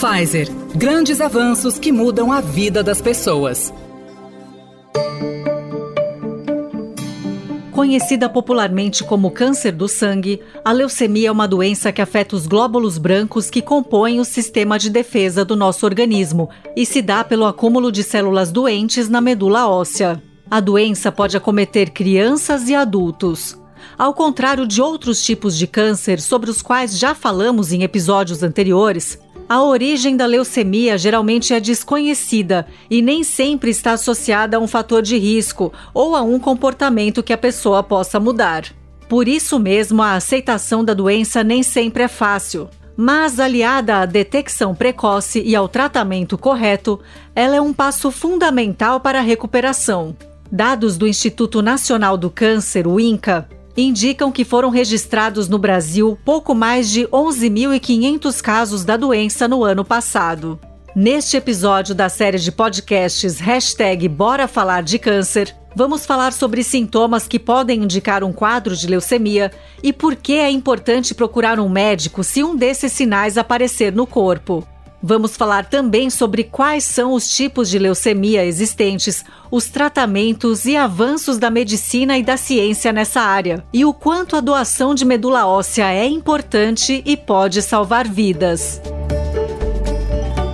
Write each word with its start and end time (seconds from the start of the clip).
Pfizer. 0.00 0.48
Grandes 0.74 1.20
avanços 1.20 1.78
que 1.78 1.92
mudam 1.92 2.32
a 2.32 2.40
vida 2.40 2.82
das 2.82 3.02
pessoas. 3.02 3.70
Conhecida 7.70 8.26
popularmente 8.26 9.04
como 9.04 9.30
câncer 9.30 9.72
do 9.72 9.86
sangue, 9.86 10.40
a 10.64 10.72
leucemia 10.72 11.28
é 11.28 11.30
uma 11.30 11.46
doença 11.46 11.92
que 11.92 12.00
afeta 12.00 12.34
os 12.34 12.46
glóbulos 12.46 12.96
brancos 12.96 13.50
que 13.50 13.60
compõem 13.60 14.18
o 14.20 14.24
sistema 14.24 14.78
de 14.78 14.88
defesa 14.88 15.44
do 15.44 15.54
nosso 15.54 15.84
organismo 15.84 16.48
e 16.74 16.86
se 16.86 17.02
dá 17.02 17.22
pelo 17.22 17.44
acúmulo 17.44 17.92
de 17.92 18.02
células 18.02 18.50
doentes 18.50 19.06
na 19.06 19.20
medula 19.20 19.68
óssea. 19.68 20.22
A 20.50 20.60
doença 20.60 21.12
pode 21.12 21.36
acometer 21.36 21.90
crianças 21.90 22.70
e 22.70 22.74
adultos. 22.74 23.58
Ao 23.98 24.14
contrário 24.14 24.66
de 24.66 24.80
outros 24.80 25.22
tipos 25.22 25.56
de 25.58 25.66
câncer 25.66 26.22
sobre 26.22 26.50
os 26.50 26.62
quais 26.62 26.98
já 26.98 27.14
falamos 27.14 27.70
em 27.70 27.82
episódios 27.82 28.42
anteriores, 28.42 29.18
a 29.50 29.64
origem 29.64 30.16
da 30.16 30.26
leucemia 30.26 30.96
geralmente 30.96 31.52
é 31.52 31.58
desconhecida 31.58 32.68
e 32.88 33.02
nem 33.02 33.24
sempre 33.24 33.72
está 33.72 33.94
associada 33.94 34.56
a 34.56 34.60
um 34.60 34.68
fator 34.68 35.02
de 35.02 35.18
risco 35.18 35.72
ou 35.92 36.14
a 36.14 36.22
um 36.22 36.38
comportamento 36.38 37.20
que 37.20 37.32
a 37.32 37.36
pessoa 37.36 37.82
possa 37.82 38.20
mudar. 38.20 38.66
Por 39.08 39.26
isso 39.26 39.58
mesmo, 39.58 40.02
a 40.02 40.14
aceitação 40.14 40.84
da 40.84 40.94
doença 40.94 41.42
nem 41.42 41.64
sempre 41.64 42.04
é 42.04 42.08
fácil. 42.08 42.68
Mas, 42.96 43.40
aliada 43.40 43.96
à 43.96 44.06
detecção 44.06 44.72
precoce 44.72 45.42
e 45.44 45.56
ao 45.56 45.66
tratamento 45.66 46.38
correto, 46.38 47.00
ela 47.34 47.56
é 47.56 47.60
um 47.60 47.72
passo 47.72 48.12
fundamental 48.12 49.00
para 49.00 49.18
a 49.18 49.22
recuperação. 49.22 50.14
Dados 50.52 50.96
do 50.96 51.08
Instituto 51.08 51.60
Nacional 51.60 52.16
do 52.16 52.30
Câncer, 52.30 52.86
o 52.86 53.00
INCA, 53.00 53.48
indicam 53.82 54.30
que 54.32 54.44
foram 54.44 54.70
registrados 54.70 55.48
no 55.48 55.58
Brasil 55.58 56.18
pouco 56.24 56.54
mais 56.54 56.90
de 56.90 57.06
11.500 57.06 58.40
casos 58.40 58.84
da 58.84 58.96
doença 58.96 59.46
no 59.46 59.64
ano 59.64 59.84
passado. 59.84 60.58
Neste 60.94 61.36
episódio 61.36 61.94
da 61.94 62.08
série 62.08 62.38
de 62.38 62.50
podcasts 62.50 63.38
Hashtag 63.38 64.08
Bora 64.08 64.48
Falar 64.48 64.82
de 64.82 64.98
Câncer, 64.98 65.54
vamos 65.74 66.04
falar 66.04 66.32
sobre 66.32 66.64
sintomas 66.64 67.28
que 67.28 67.38
podem 67.38 67.84
indicar 67.84 68.24
um 68.24 68.32
quadro 68.32 68.74
de 68.74 68.88
leucemia 68.88 69.52
e 69.82 69.92
por 69.92 70.16
que 70.16 70.34
é 70.34 70.50
importante 70.50 71.14
procurar 71.14 71.60
um 71.60 71.68
médico 71.68 72.24
se 72.24 72.42
um 72.42 72.56
desses 72.56 72.92
sinais 72.92 73.38
aparecer 73.38 73.92
no 73.92 74.06
corpo. 74.06 74.66
Vamos 75.02 75.34
falar 75.34 75.64
também 75.64 76.10
sobre 76.10 76.44
quais 76.44 76.84
são 76.84 77.14
os 77.14 77.28
tipos 77.28 77.70
de 77.70 77.78
leucemia 77.78 78.44
existentes, 78.44 79.24
os 79.50 79.66
tratamentos 79.66 80.66
e 80.66 80.76
avanços 80.76 81.38
da 81.38 81.50
medicina 81.50 82.18
e 82.18 82.22
da 82.22 82.36
ciência 82.36 82.92
nessa 82.92 83.22
área, 83.22 83.64
e 83.72 83.82
o 83.84 83.94
quanto 83.94 84.36
a 84.36 84.40
doação 84.40 84.94
de 84.94 85.06
medula 85.06 85.46
óssea 85.46 85.90
é 85.90 86.06
importante 86.06 87.02
e 87.06 87.16
pode 87.16 87.62
salvar 87.62 88.06
vidas. 88.06 88.80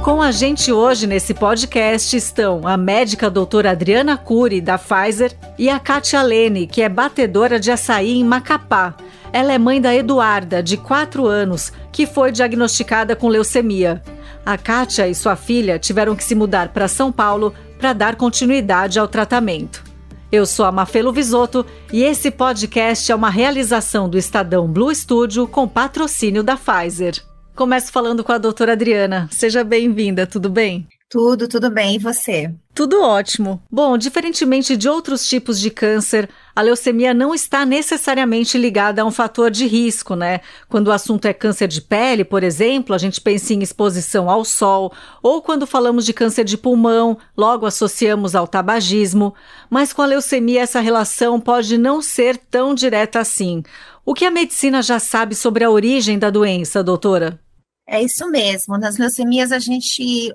Com 0.04 0.22
a 0.22 0.30
gente 0.30 0.70
hoje 0.70 1.04
nesse 1.04 1.34
podcast 1.34 2.16
estão 2.16 2.60
a 2.64 2.76
médica 2.76 3.28
doutora 3.28 3.72
Adriana 3.72 4.16
Cury, 4.16 4.60
da 4.60 4.78
Pfizer, 4.78 5.36
e 5.58 5.68
a 5.68 5.80
Katia 5.80 6.22
Lene, 6.22 6.68
que 6.68 6.80
é 6.80 6.88
batedora 6.88 7.58
de 7.58 7.72
açaí 7.72 8.20
em 8.20 8.24
Macapá. 8.24 8.94
Ela 9.32 9.52
é 9.52 9.58
mãe 9.58 9.80
da 9.80 9.92
Eduarda, 9.92 10.62
de 10.62 10.76
4 10.76 11.26
anos, 11.26 11.72
que 11.90 12.06
foi 12.06 12.30
diagnosticada 12.30 13.16
com 13.16 13.26
leucemia. 13.26 14.00
A 14.46 14.56
Kátia 14.56 15.08
e 15.08 15.14
sua 15.14 15.34
filha 15.34 15.76
tiveram 15.76 16.14
que 16.14 16.22
se 16.22 16.32
mudar 16.32 16.68
para 16.68 16.86
São 16.86 17.10
Paulo 17.10 17.52
para 17.80 17.92
dar 17.92 18.14
continuidade 18.14 18.96
ao 18.96 19.08
tratamento. 19.08 19.82
Eu 20.30 20.46
sou 20.46 20.64
a 20.64 20.70
Mafelo 20.70 21.12
Visoto 21.12 21.66
e 21.92 22.04
esse 22.04 22.30
podcast 22.30 23.10
é 23.10 23.14
uma 23.16 23.28
realização 23.28 24.08
do 24.08 24.16
Estadão 24.16 24.68
Blue 24.68 24.94
Studio 24.94 25.48
com 25.48 25.66
patrocínio 25.66 26.44
da 26.44 26.56
Pfizer. 26.56 27.20
Começo 27.56 27.90
falando 27.90 28.22
com 28.22 28.30
a 28.30 28.38
doutora 28.38 28.74
Adriana. 28.74 29.28
Seja 29.32 29.64
bem-vinda, 29.64 30.28
tudo 30.28 30.48
bem? 30.48 30.86
Tudo, 31.10 31.48
tudo 31.48 31.68
bem. 31.68 31.96
E 31.96 31.98
você? 31.98 32.54
Tudo 32.76 33.00
ótimo. 33.00 33.62
Bom, 33.72 33.96
diferentemente 33.96 34.76
de 34.76 34.86
outros 34.86 35.26
tipos 35.26 35.58
de 35.58 35.70
câncer, 35.70 36.28
a 36.54 36.60
leucemia 36.60 37.14
não 37.14 37.34
está 37.34 37.64
necessariamente 37.64 38.58
ligada 38.58 39.00
a 39.00 39.04
um 39.06 39.10
fator 39.10 39.50
de 39.50 39.66
risco, 39.66 40.14
né? 40.14 40.42
Quando 40.68 40.88
o 40.88 40.92
assunto 40.92 41.24
é 41.24 41.32
câncer 41.32 41.68
de 41.68 41.80
pele, 41.80 42.22
por 42.22 42.44
exemplo, 42.44 42.94
a 42.94 42.98
gente 42.98 43.18
pensa 43.18 43.54
em 43.54 43.62
exposição 43.62 44.28
ao 44.28 44.44
sol, 44.44 44.92
ou 45.22 45.40
quando 45.40 45.66
falamos 45.66 46.04
de 46.04 46.12
câncer 46.12 46.44
de 46.44 46.58
pulmão, 46.58 47.16
logo 47.34 47.64
associamos 47.64 48.34
ao 48.34 48.46
tabagismo. 48.46 49.34
Mas 49.70 49.94
com 49.94 50.02
a 50.02 50.06
leucemia, 50.06 50.60
essa 50.60 50.80
relação 50.80 51.40
pode 51.40 51.78
não 51.78 52.02
ser 52.02 52.36
tão 52.36 52.74
direta 52.74 53.20
assim. 53.20 53.62
O 54.04 54.12
que 54.12 54.26
a 54.26 54.30
medicina 54.30 54.82
já 54.82 54.98
sabe 54.98 55.34
sobre 55.34 55.64
a 55.64 55.70
origem 55.70 56.18
da 56.18 56.28
doença, 56.28 56.84
doutora? 56.84 57.40
É 57.88 58.02
isso 58.02 58.28
mesmo. 58.30 58.76
Nas 58.76 58.98
leucemias, 58.98 59.50
a 59.50 59.58
gente 59.58 60.30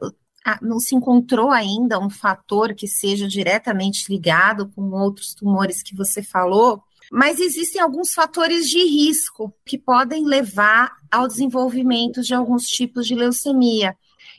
não 0.62 0.80
se 0.80 0.96
encontrou 0.96 1.52
ainda 1.52 2.00
um 2.00 2.10
fator 2.10 2.74
que 2.74 2.88
seja 2.88 3.28
diretamente 3.28 4.06
ligado 4.10 4.70
com 4.70 4.90
outros 4.92 5.34
tumores 5.34 5.84
que 5.84 5.96
você 5.96 6.24
falou, 6.24 6.84
mas 7.12 7.40
existem 7.40 7.82
alguns 7.82 8.14
fatores 8.14 8.70
de 8.70 8.84
risco 8.84 9.54
que 9.66 9.78
podem 9.78 10.26
levar 10.26 10.96
ao 11.12 11.28
desenvolvimento 11.28 12.22
de 12.22 12.34
alguns 12.34 12.66
tipos 12.68 13.06
de 13.06 13.16
leucemia. 13.16 13.98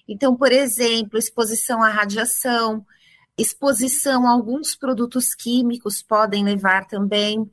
Então, 0.08 0.34
por 0.34 0.50
exemplo, 0.50 1.18
exposição 1.18 1.82
à 1.82 1.88
radiação, 1.88 2.84
exposição 3.36 4.26
a 4.26 4.32
alguns 4.32 4.74
produtos 4.74 5.34
químicos 5.34 6.02
podem 6.02 6.44
levar 6.44 6.86
também. 6.86 7.48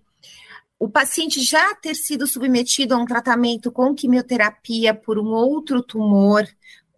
O 0.80 0.90
paciente 0.90 1.42
já 1.42 1.76
ter 1.76 1.96
sido 1.96 2.26
submetido 2.26 2.96
a 2.96 2.98
um 2.98 3.06
tratamento 3.06 3.72
com 3.72 3.94
quimioterapia 3.94 4.94
por 4.94 5.20
um 5.20 5.28
outro 5.28 5.84
tumor 5.84 6.48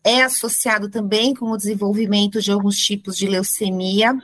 é 0.04 0.24
associado 0.24 0.90
também 0.90 1.34
com 1.34 1.52
o 1.52 1.58
desenvolvimento 1.58 2.42
de 2.42 2.52
alguns 2.52 2.78
tipos 2.78 3.16
de 3.16 3.28
leucemia. 3.28 4.18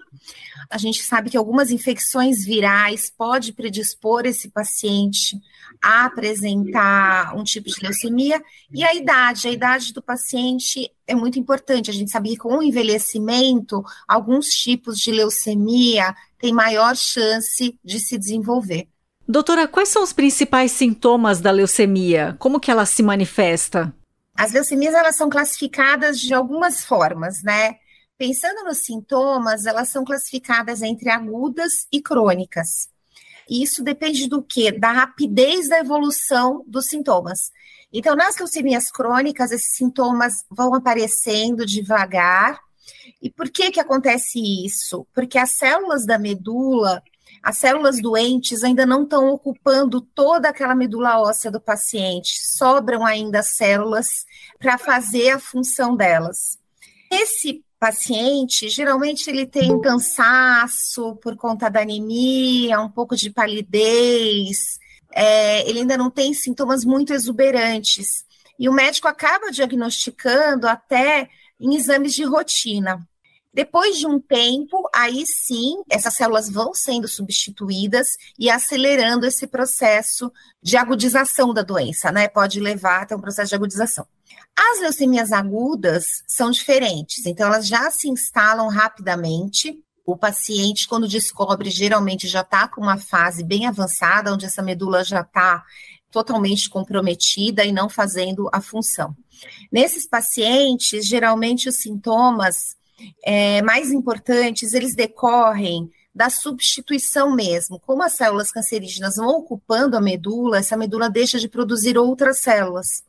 A 0.69 0.77
gente 0.77 1.01
sabe 1.03 1.29
que 1.29 1.38
algumas 1.38 1.71
infecções 1.71 2.43
virais 2.43 3.11
pode 3.15 3.53
predispor 3.53 4.25
esse 4.25 4.49
paciente 4.49 5.39
a 5.81 6.05
apresentar 6.05 7.35
um 7.35 7.43
tipo 7.43 7.69
de 7.69 7.81
leucemia 7.81 8.41
e 8.73 8.83
a 8.83 8.93
idade, 8.93 9.47
a 9.47 9.51
idade 9.51 9.93
do 9.93 10.01
paciente 10.01 10.91
é 11.05 11.15
muito 11.15 11.39
importante. 11.39 11.89
A 11.89 11.94
gente 11.94 12.11
sabe 12.11 12.29
que 12.29 12.38
com 12.38 12.57
o 12.57 12.63
envelhecimento, 12.63 13.83
alguns 14.07 14.47
tipos 14.47 14.97
de 14.97 15.11
leucemia 15.11 16.15
têm 16.39 16.51
maior 16.51 16.95
chance 16.95 17.79
de 17.83 17.99
se 17.99 18.17
desenvolver. 18.17 18.88
Doutora, 19.27 19.67
quais 19.67 19.89
são 19.89 20.03
os 20.03 20.13
principais 20.13 20.71
sintomas 20.71 21.41
da 21.41 21.51
leucemia? 21.51 22.35
Como 22.39 22.59
que 22.59 22.71
ela 22.71 22.85
se 22.85 23.03
manifesta? 23.03 23.94
As 24.38 24.52
leucemias 24.52 24.94
elas 24.94 25.16
são 25.16 25.30
classificadas 25.30 26.20
de 26.20 26.31
algumas 26.31 26.86
formas, 26.86 27.42
né? 27.42 27.78
Pensando 28.20 28.64
nos 28.64 28.86
sintomas, 28.86 29.66
elas 29.66 29.90
são 29.90 30.06
classificadas 30.06 30.84
entre 30.84 31.09
agudas 31.09 31.88
e 31.92 32.00
crônicas. 32.00 32.88
Isso 33.50 33.84
depende 33.84 34.28
do 34.28 34.44
quê? 34.44 34.72
Da 34.72 34.92
rapidez 34.92 35.68
da 35.70 35.80
evolução 35.80 36.64
dos 36.68 36.86
sintomas. 36.86 37.52
Então, 37.92 38.16
nas 38.16 38.38
leucemias 38.38 38.92
crônicas, 38.92 39.52
esses 39.52 39.75
sintomas 39.75 40.34
vão 40.52 40.75
aparecendo 40.75 41.66
devagar. 41.66 42.59
E 43.22 43.31
por 43.31 43.50
que 43.50 43.72
que 43.72 43.80
acontece 43.80 44.40
isso? 44.66 45.08
Porque 45.16 45.38
as 45.40 45.52
células 45.52 46.06
da 46.06 46.19
medula 46.19 47.02
as 47.47 47.59
células 47.59 48.02
doentes 48.02 48.62
ainda 48.62 48.85
não 48.85 49.03
estão 49.03 49.30
ocupando 49.30 50.02
toda 50.02 50.50
aquela 50.50 50.75
medula 50.75 51.22
óssea 51.22 51.50
do 51.50 51.62
paciente, 51.62 52.46
sobram 52.46 53.06
ainda 53.06 53.41
células 53.41 54.25
para 54.59 54.78
fazer 54.78 55.30
a 55.30 55.40
função 55.40 55.96
delas. 55.96 56.59
Esse 57.09 57.63
paciente, 57.80 58.68
geralmente 58.68 59.30
ele 59.30 59.46
tem 59.46 59.80
cansaço 59.80 61.16
por 61.24 61.38
conta 61.38 61.69
da 61.69 61.84
anemia, 61.84 62.81
um 62.81 62.90
pouco 62.91 63.16
de 63.16 63.30
palidez, 63.30 64.78
é, 65.13 65.69
ele 65.69 65.80
ainda 65.80 65.96
não 65.96 66.12
tem 66.12 66.34
sintomas 66.34 66.84
muito 66.84 67.13
exuberantes. 67.13 68.25
E 68.59 68.68
o 68.68 68.74
médico 68.74 69.07
acaba 69.07 69.53
diagnosticando 69.53 70.68
até 70.68 71.30
em 71.57 71.75
exames 71.77 72.13
de 72.13 72.25
rotina. 72.25 73.07
Depois 73.57 73.98
de 73.98 74.06
um 74.06 74.19
tempo, 74.19 74.88
aí 74.94 75.25
sim, 75.25 75.81
essas 75.89 76.13
células 76.13 76.48
vão 76.48 76.75
sendo 76.75 77.07
substituídas 77.07 78.09
e 78.38 78.51
acelerando 78.51 79.25
esse 79.25 79.48
processo 79.48 80.31
de 80.62 80.77
agudização 80.77 81.51
da 81.51 81.63
doença, 81.63 82.12
né? 82.12 82.27
Pode 82.27 82.59
levar 82.59 83.01
até 83.01 83.15
um 83.15 83.19
processo 83.19 83.50
de 83.50 83.56
agudização. 83.56 84.06
As 84.56 84.80
leucemias 84.80 85.31
agudas 85.31 86.21
são 86.27 86.51
diferentes, 86.51 87.25
então 87.25 87.48
elas 87.48 87.65
já 87.65 87.89
se 87.89 88.07
instalam 88.07 88.68
rapidamente. 88.68 89.83
O 90.06 90.15
paciente, 90.15 90.88
quando 90.88 91.07
descobre, 91.07 91.71
geralmente 91.71 92.27
já 92.27 92.42
está 92.42 92.68
com 92.68 92.80
uma 92.80 93.00
fase 93.00 93.44
bem 93.44 93.65
avançada, 93.65 94.31
onde 94.31 94.45
essa 94.45 94.62
medula 94.62 95.04
já 95.04 95.21
está 95.21 95.65
totalmente 96.12 96.69
comprometida 96.69 97.65
e 97.65 97.71
não 97.71 97.89
fazendo 97.89 98.48
a 98.54 98.62
função. 98.62 99.15
Nesses 99.71 100.07
pacientes, 100.07 101.07
geralmente 101.07 101.68
os 101.68 101.77
sintomas 101.77 102.76
é, 103.23 103.61
mais 103.61 103.91
importantes, 103.91 104.73
eles 104.73 104.95
decorrem 104.95 105.91
da 106.13 106.31
substituição 106.31 107.35
mesmo. 107.35 107.79
Como 107.79 108.01
as 108.01 108.13
células 108.13 108.51
cancerígenas 108.51 109.17
vão 109.17 109.29
ocupando 109.29 109.95
a 109.95 110.01
medula, 110.01 110.57
essa 110.57 110.75
medula 110.75 111.09
deixa 111.09 111.38
de 111.38 111.47
produzir 111.47 111.97
outras 111.97 112.39
células. 112.39 113.03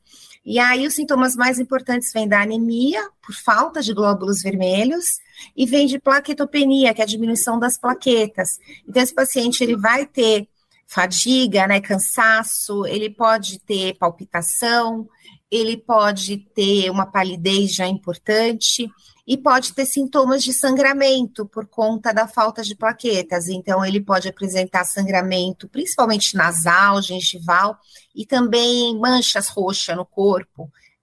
E 0.44 0.58
aí 0.58 0.86
os 0.86 0.94
sintomas 0.94 1.34
mais 1.34 1.58
importantes 1.58 2.12
vêm 2.12 2.28
da 2.28 2.42
anemia, 2.42 3.08
por 3.22 3.34
falta 3.34 3.80
de 3.80 3.94
glóbulos 3.94 4.42
vermelhos, 4.42 5.20
e 5.56 5.64
vem 5.64 5.86
de 5.86 5.98
plaquetopenia, 5.98 6.92
que 6.92 7.00
é 7.00 7.04
a 7.04 7.06
diminuição 7.06 7.58
das 7.58 7.78
plaquetas. 7.78 8.58
Então 8.86 9.02
esse 9.02 9.14
paciente 9.14 9.62
ele 9.62 9.76
vai 9.76 10.06
ter 10.06 10.46
fadiga, 10.86 11.66
né, 11.66 11.80
cansaço, 11.80 12.86
ele 12.86 13.10
pode 13.10 13.58
ter 13.60 13.94
palpitação, 13.98 15.08
ele 15.50 15.76
pode 15.76 16.38
ter 16.54 16.90
uma 16.90 17.06
palidez 17.06 17.74
já 17.74 17.86
importante 17.86 18.90
e 19.28 19.36
pode 19.36 19.74
ter 19.74 19.84
sintomas 19.84 20.42
de 20.42 20.54
sangramento 20.54 21.44
por 21.44 21.66
conta 21.66 22.14
da 22.14 22.26
falta 22.26 22.62
de 22.62 22.74
plaquetas. 22.74 23.46
Então, 23.46 23.84
ele 23.84 24.00
pode 24.00 24.26
apresentar 24.26 24.86
sangramento, 24.86 25.68
principalmente 25.68 26.34
nasal, 26.34 27.02
gengival, 27.02 27.76
e 28.16 28.24
também 28.24 28.98
manchas 28.98 29.48
roxas 29.48 29.94
no 29.94 30.06
corpo, 30.06 30.62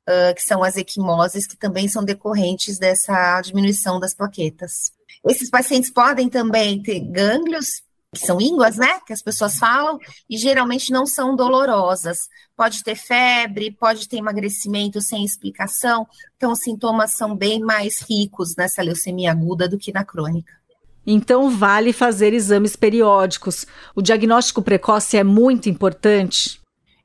uh, 0.09 0.33
que 0.33 0.41
são 0.41 0.63
as 0.63 0.75
equimoses, 0.75 1.45
que 1.45 1.55
também 1.55 1.87
são 1.87 2.03
decorrentes 2.03 2.79
dessa 2.79 3.39
diminuição 3.41 3.99
das 3.99 4.15
plaquetas. 4.15 4.91
Esses 5.23 5.47
pacientes 5.47 5.91
podem 5.91 6.27
também 6.27 6.81
ter 6.81 7.01
gânglios 7.01 7.84
que 8.15 8.25
são 8.25 8.39
ínguas, 8.41 8.77
né? 8.77 8.99
Que 9.05 9.13
as 9.13 9.21
pessoas 9.21 9.57
falam, 9.57 9.99
e 10.29 10.37
geralmente 10.37 10.91
não 10.91 11.05
são 11.05 11.35
dolorosas. 11.35 12.29
Pode 12.55 12.83
ter 12.83 12.95
febre, 12.95 13.71
pode 13.71 14.07
ter 14.07 14.17
emagrecimento 14.17 15.01
sem 15.01 15.23
explicação. 15.23 16.07
Então, 16.37 16.51
os 16.51 16.59
sintomas 16.59 17.11
são 17.11 17.35
bem 17.35 17.59
mais 17.59 18.01
ricos 18.01 18.55
nessa 18.55 18.81
leucemia 18.81 19.31
aguda 19.31 19.67
do 19.67 19.77
que 19.77 19.91
na 19.91 20.03
crônica. 20.03 20.53
Então, 21.05 21.51
vale 21.51 21.93
fazer 21.93 22.33
exames 22.33 22.75
periódicos. 22.75 23.67
O 23.93 24.01
diagnóstico 24.01 24.61
precoce 24.61 25.17
é 25.17 25.23
muito 25.23 25.69
importante. 25.69 26.59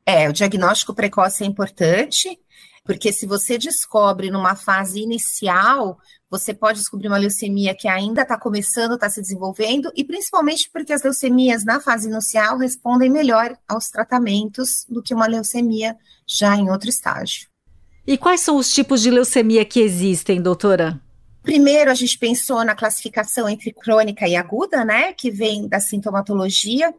É, 0.06 0.28
o 0.28 0.32
diagnóstico 0.32 0.94
precoce 0.94 1.44
é 1.44 1.46
importante, 1.46 2.38
porque 2.84 3.12
se 3.12 3.26
você 3.26 3.58
descobre 3.58 4.30
numa 4.30 4.56
fase 4.56 5.00
inicial, 5.00 5.98
você 6.30 6.54
pode 6.54 6.78
descobrir 6.78 7.08
uma 7.08 7.18
leucemia 7.18 7.74
que 7.74 7.88
ainda 7.88 8.22
está 8.22 8.38
começando, 8.38 8.94
está 8.94 9.10
se 9.10 9.20
desenvolvendo, 9.20 9.90
e 9.96 10.04
principalmente 10.04 10.70
porque 10.72 10.92
as 10.92 11.02
leucemias 11.02 11.64
na 11.64 11.80
fase 11.80 12.08
inicial 12.08 12.56
respondem 12.56 13.10
melhor 13.10 13.56
aos 13.68 13.88
tratamentos 13.88 14.86
do 14.88 15.02
que 15.02 15.12
uma 15.12 15.26
leucemia 15.26 15.96
já 16.26 16.56
em 16.56 16.70
outro 16.70 16.88
estágio. 16.88 17.48
E 18.06 18.16
quais 18.16 18.40
são 18.40 18.56
os 18.56 18.72
tipos 18.72 19.02
de 19.02 19.10
leucemia 19.10 19.64
que 19.64 19.80
existem, 19.80 20.40
doutora? 20.40 21.00
Primeiro, 21.42 21.90
a 21.90 21.94
gente 21.94 22.18
pensou 22.18 22.64
na 22.64 22.74
classificação 22.74 23.48
entre 23.48 23.72
crônica 23.72 24.28
e 24.28 24.36
aguda, 24.36 24.84
né, 24.84 25.12
que 25.12 25.30
vem 25.30 25.66
da 25.66 25.80
sintomatologia. 25.80 26.94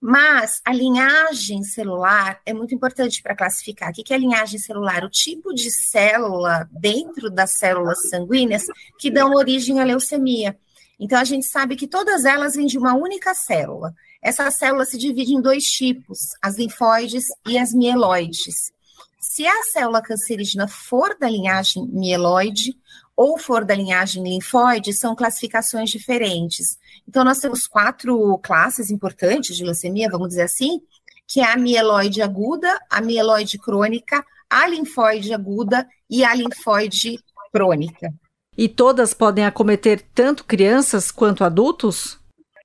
Mas 0.00 0.60
a 0.64 0.72
linhagem 0.72 1.62
celular 1.62 2.40
é 2.44 2.52
muito 2.52 2.74
importante 2.74 3.22
para 3.22 3.36
classificar. 3.36 3.90
O 3.90 3.92
que 3.92 4.12
é 4.12 4.16
a 4.16 4.20
linhagem 4.20 4.58
celular? 4.58 5.04
O 5.04 5.10
tipo 5.10 5.54
de 5.54 5.70
célula 5.70 6.68
dentro 6.70 7.30
das 7.30 7.52
células 7.52 8.08
sanguíneas 8.10 8.64
que 8.98 9.10
dão 9.10 9.32
origem 9.32 9.80
à 9.80 9.84
leucemia. 9.84 10.58
Então, 10.98 11.18
a 11.18 11.24
gente 11.24 11.46
sabe 11.46 11.76
que 11.76 11.86
todas 11.86 12.24
elas 12.24 12.54
vêm 12.54 12.66
de 12.66 12.78
uma 12.78 12.94
única 12.94 13.34
célula. 13.34 13.94
Essa 14.22 14.50
célula 14.50 14.84
se 14.84 14.96
divide 14.98 15.34
em 15.34 15.40
dois 15.40 15.64
tipos, 15.64 16.18
as 16.42 16.56
linfóides 16.56 17.26
e 17.46 17.58
as 17.58 17.72
mieloides. 17.72 18.72
Se 19.20 19.46
a 19.46 19.62
célula 19.64 20.00
cancerígena 20.00 20.66
for 20.66 21.16
da 21.18 21.28
linhagem 21.28 21.86
mieloide, 21.88 22.76
ou 23.16 23.38
for 23.38 23.64
da 23.64 23.74
linhagem 23.74 24.22
linfóide, 24.22 24.92
são 24.92 25.16
classificações 25.16 25.90
diferentes. 25.90 26.78
Então, 27.08 27.24
nós 27.24 27.38
temos 27.38 27.66
quatro 27.66 28.38
classes 28.38 28.90
importantes 28.90 29.56
de 29.56 29.64
leucemia, 29.64 30.10
vamos 30.10 30.28
dizer 30.28 30.42
assim, 30.42 30.82
que 31.26 31.40
é 31.40 31.50
a 31.50 31.56
mieloide 31.56 32.20
aguda, 32.20 32.78
a 32.90 33.00
mieloide 33.00 33.58
crônica, 33.58 34.24
a 34.50 34.66
linfóide 34.68 35.32
aguda 35.32 35.88
e 36.10 36.22
a 36.24 36.34
linfóide 36.34 37.18
crônica. 37.52 38.12
E 38.56 38.68
todas 38.68 39.12
podem 39.12 39.44
acometer 39.44 40.00
tanto 40.14 40.44
crianças 40.44 41.10
quanto 41.10 41.44
adultos? 41.44 42.18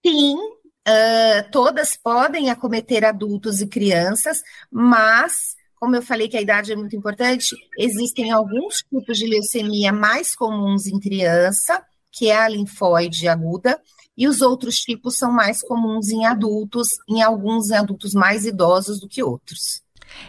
Sim, 0.06 0.36
uh, 0.36 1.52
todas 1.52 1.98
podem 1.98 2.50
acometer 2.50 3.04
adultos 3.04 3.62
e 3.62 3.68
crianças, 3.68 4.42
mas 4.72 5.56
como 5.82 5.96
eu 5.96 6.04
falei 6.04 6.30
que 6.30 6.38
a 6.38 6.42
idade 6.42 6.72
é 6.72 6.76
muito 6.76 6.96
importante, 6.96 7.56
existem 7.76 8.32
alguns 8.32 8.84
tipos 8.88 9.18
de 9.18 9.26
leucemia 9.26 9.92
mais 9.92 10.36
comuns 10.36 10.86
em 10.86 11.00
criança, 11.00 11.84
que 12.12 12.30
é 12.30 12.38
a 12.38 12.48
linfóide 12.48 13.28
aguda, 13.28 13.82
e 14.16 14.28
os 14.28 14.42
outros 14.42 14.76
tipos 14.76 15.18
são 15.18 15.32
mais 15.32 15.64
comuns 15.64 16.10
em 16.10 16.24
adultos, 16.24 16.90
em 17.10 17.24
alguns 17.24 17.72
adultos 17.72 18.14
mais 18.14 18.46
idosos 18.46 19.00
do 19.00 19.10
que 19.10 19.24
outros. 19.24 19.82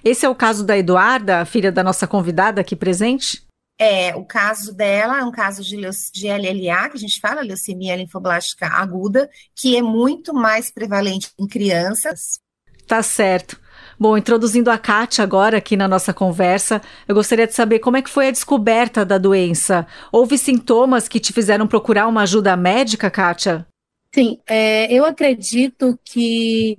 Esse 0.02 0.25
é 0.25 0.28
o 0.28 0.34
caso 0.34 0.64
da 0.64 0.78
Eduarda, 0.78 1.44
filha 1.44 1.70
da 1.70 1.84
nossa 1.84 2.06
convidada 2.06 2.62
aqui 2.62 2.75
presente? 2.75 3.46
É, 3.78 4.16
o 4.16 4.25
caso 4.25 4.72
dela 4.72 5.19
é 5.19 5.25
um 5.25 5.32
caso 5.32 5.62
de, 5.62 5.76
de 5.76 6.28
LLA, 6.28 6.88
que 6.88 6.96
a 6.96 7.00
gente 7.00 7.20
fala, 7.20 7.43
leucemia 7.43 7.96
linfoblástica 7.96 8.69
aguda, 8.69 9.28
que 9.54 9.76
é 9.76 9.82
muito 9.82 10.32
mais 10.32 10.70
prevalente 10.70 11.31
em 11.38 11.46
crianças. 11.46 12.40
Tá 12.87 13.02
certo. 13.02 13.60
Bom, 13.98 14.16
introduzindo 14.16 14.70
a 14.70 14.78
Kátia 14.78 15.22
agora 15.22 15.58
aqui 15.58 15.76
na 15.76 15.86
nossa 15.86 16.12
conversa, 16.12 16.80
eu 17.06 17.14
gostaria 17.14 17.46
de 17.46 17.54
saber 17.54 17.78
como 17.78 17.96
é 17.96 18.02
que 18.02 18.10
foi 18.10 18.28
a 18.28 18.32
descoberta 18.32 19.04
da 19.04 19.18
doença. 19.18 19.86
Houve 20.10 20.38
sintomas 20.38 21.08
que 21.08 21.20
te 21.20 21.32
fizeram 21.32 21.66
procurar 21.66 22.06
uma 22.06 22.22
ajuda 22.22 22.56
médica, 22.56 23.10
Kátia? 23.10 23.66
Sim, 24.14 24.38
é, 24.46 24.92
eu 24.92 25.04
acredito 25.04 25.98
que 26.04 26.76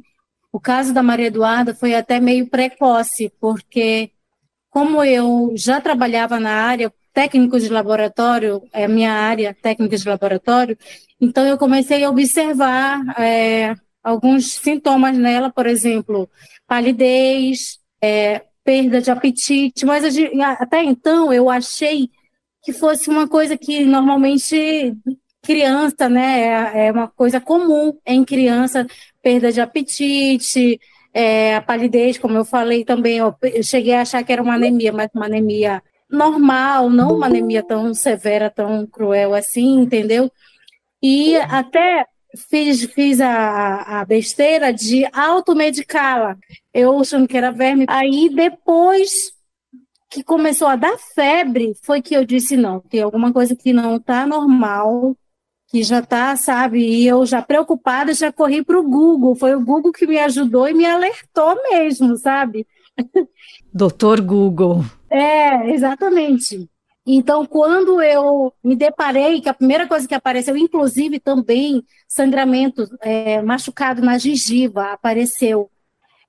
o 0.52 0.60
caso 0.60 0.94
da 0.94 1.02
Maria 1.02 1.28
Eduarda 1.28 1.74
foi 1.74 1.96
até 1.96 2.20
meio 2.20 2.48
precoce, 2.48 3.32
porque 3.40 4.12
como 4.70 5.04
eu 5.04 5.52
já 5.56 5.82
trabalhava 5.82 6.40
na 6.40 6.52
área, 6.52 6.94
técnico 7.14 7.60
de 7.60 7.70
laboratório, 7.70 8.62
é 8.74 8.86
a 8.86 8.88
minha 8.88 9.12
área, 9.12 9.56
técnica 9.60 9.98
de 9.98 10.08
laboratório, 10.08 10.78
então 11.22 11.46
eu 11.46 11.58
comecei 11.58 12.04
a 12.04 12.10
observar 12.10 13.02
é, 13.20 13.76
alguns 14.04 14.54
sintomas 14.56 15.18
nela, 15.18 15.50
por 15.50 15.66
exemplo, 15.66 16.30
palidez, 16.68 17.80
é, 18.02 18.42
perda 18.64 19.02
de 19.02 19.10
apetite, 19.12 19.86
mas 19.86 20.04
até 20.60 20.84
então 20.84 21.32
eu 21.34 21.50
achei 21.50 22.10
que 22.64 22.74
fosse 22.74 23.10
uma 23.10 23.28
coisa 23.28 23.58
que 23.58 23.86
normalmente 23.86 24.96
criança, 25.42 26.08
né, 26.08 26.42
é, 26.76 26.88
é 26.88 26.92
uma 26.92 27.08
coisa 27.08 27.40
comum 27.42 27.98
em 28.06 28.24
criança, 28.24 28.88
perda 29.22 29.52
de 29.52 29.60
apetite, 29.60 30.80
é, 31.14 31.56
a 31.56 31.62
palidez, 31.62 32.18
como 32.18 32.38
eu 32.38 32.46
falei 32.46 32.86
também, 32.86 33.18
eu 33.18 33.36
cheguei 33.62 33.94
a 33.94 34.02
achar 34.02 34.24
que 34.24 34.32
era 34.32 34.42
uma 34.42 34.56
anemia, 34.56 34.92
mas 34.92 35.10
uma 35.14 35.26
anemia 35.26 35.84
normal, 36.10 36.90
não 36.90 37.16
uma 37.18 37.28
anemia 37.28 37.62
tão 37.64 37.94
severa, 37.94 38.50
tão 38.50 38.86
cruel 38.88 39.34
assim, 39.34 39.82
entendeu? 39.82 40.32
E 41.02 41.36
até 41.36 42.06
fiz, 42.36 42.84
fiz 42.86 43.22
a, 43.22 44.02
a 44.02 44.06
besteira 44.06 44.74
de 44.74 45.06
automedicá-la. 45.14 46.38
Eu 46.74 47.00
achando 47.00 47.28
que 47.28 47.38
era 47.38 47.52
verme. 47.52 47.86
Aí 47.88 48.30
depois 48.30 49.12
que 50.10 50.24
começou 50.24 50.68
a 50.68 50.76
dar 50.76 50.98
febre, 50.98 51.74
foi 51.84 52.02
que 52.02 52.16
eu 52.16 52.26
disse: 52.26 52.56
não, 52.56 52.80
tem 52.80 53.02
alguma 53.02 53.34
coisa 53.34 53.56
que 53.56 53.74
não 53.74 53.98
está 53.98 54.28
normal, 54.28 55.16
que 55.68 55.82
já 55.84 56.00
está, 56.00 56.36
sabe? 56.36 56.80
E 56.80 57.08
eu 57.08 57.26
já 57.26 57.42
preocupada, 57.42 58.14
já 58.14 58.32
corri 58.32 58.64
para 58.64 58.80
o 58.80 58.84
Google. 58.84 59.36
Foi 59.36 59.56
o 59.56 59.64
Google 59.64 59.92
que 59.92 60.06
me 60.06 60.20
ajudou 60.20 60.68
e 60.68 60.74
me 60.74 60.86
alertou 60.86 61.56
mesmo, 61.72 62.16
sabe? 62.18 62.68
Doutor 63.74 64.22
Google. 64.22 64.84
É, 65.10 65.72
exatamente. 65.72 66.70
Então, 67.06 67.46
quando 67.46 68.02
eu 68.02 68.54
me 68.64 68.76
deparei, 68.76 69.42
que 69.42 69.50
a 69.50 69.54
primeira 69.54 69.88
coisa 69.88 70.08
que 70.08 70.16
apareceu, 70.16 70.56
inclusive 70.56 71.20
também 71.20 71.84
sangramento 72.08 72.88
é, 73.02 73.42
machucado 73.42 74.02
na 74.02 74.18
gengiva, 74.18 74.94
apareceu. 74.94 75.70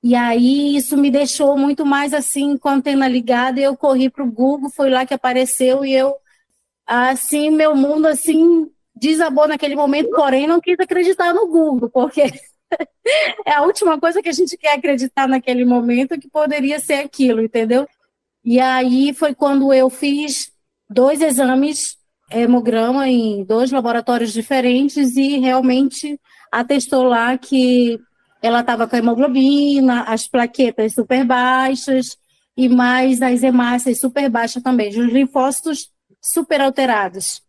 E 0.02 0.14
aí 0.14 0.76
isso 0.76 0.96
me 0.96 1.10
deixou 1.10 1.56
muito 1.56 1.86
mais 1.86 2.12
assim, 2.12 2.58
com 2.58 2.68
a 2.68 2.74
antena 2.74 3.08
ligada, 3.08 3.60
eu 3.60 3.76
corri 3.76 4.10
para 4.10 4.24
o 4.24 4.30
Google, 4.30 4.70
foi 4.70 4.90
lá 4.90 5.06
que 5.06 5.14
apareceu 5.14 5.84
e 5.84 5.94
eu, 5.94 6.14
assim, 6.86 7.50
meu 7.50 7.74
mundo 7.74 8.06
assim 8.06 8.70
desabou 8.94 9.48
naquele 9.48 9.74
momento, 9.74 10.10
porém 10.10 10.46
não 10.46 10.60
quis 10.60 10.78
acreditar 10.78 11.32
no 11.32 11.46
Google, 11.48 11.88
porque 11.90 12.22
é 13.46 13.52
a 13.52 13.62
última 13.62 13.98
coisa 13.98 14.22
que 14.22 14.28
a 14.28 14.32
gente 14.32 14.56
quer 14.56 14.74
acreditar 14.74 15.26
naquele 15.28 15.64
momento 15.64 16.18
que 16.18 16.28
poderia 16.28 16.78
ser 16.80 16.94
aquilo, 16.94 17.42
entendeu? 17.42 17.88
E 18.44 18.60
aí 18.60 19.14
foi 19.14 19.34
quando 19.34 19.72
eu 19.72 19.88
fiz 19.88 20.53
dois 20.88 21.20
exames 21.20 21.96
hemograma 22.30 23.08
em 23.08 23.44
dois 23.44 23.70
laboratórios 23.70 24.32
diferentes 24.32 25.16
e 25.16 25.38
realmente 25.38 26.18
atestou 26.50 27.02
lá 27.02 27.36
que 27.36 27.98
ela 28.42 28.60
estava 28.60 28.86
com 28.86 28.94
a 28.94 28.98
hemoglobina, 28.98 30.02
as 30.02 30.28
plaquetas 30.28 30.92
super 30.94 31.24
baixas 31.24 32.16
e 32.56 32.68
mais 32.68 33.22
as 33.22 33.42
hemácias 33.42 34.00
super 34.00 34.28
baixas 34.28 34.62
também, 34.62 34.88
os 34.90 35.12
linfócitos 35.12 35.90
super 36.20 36.60
alterados. 36.60 37.42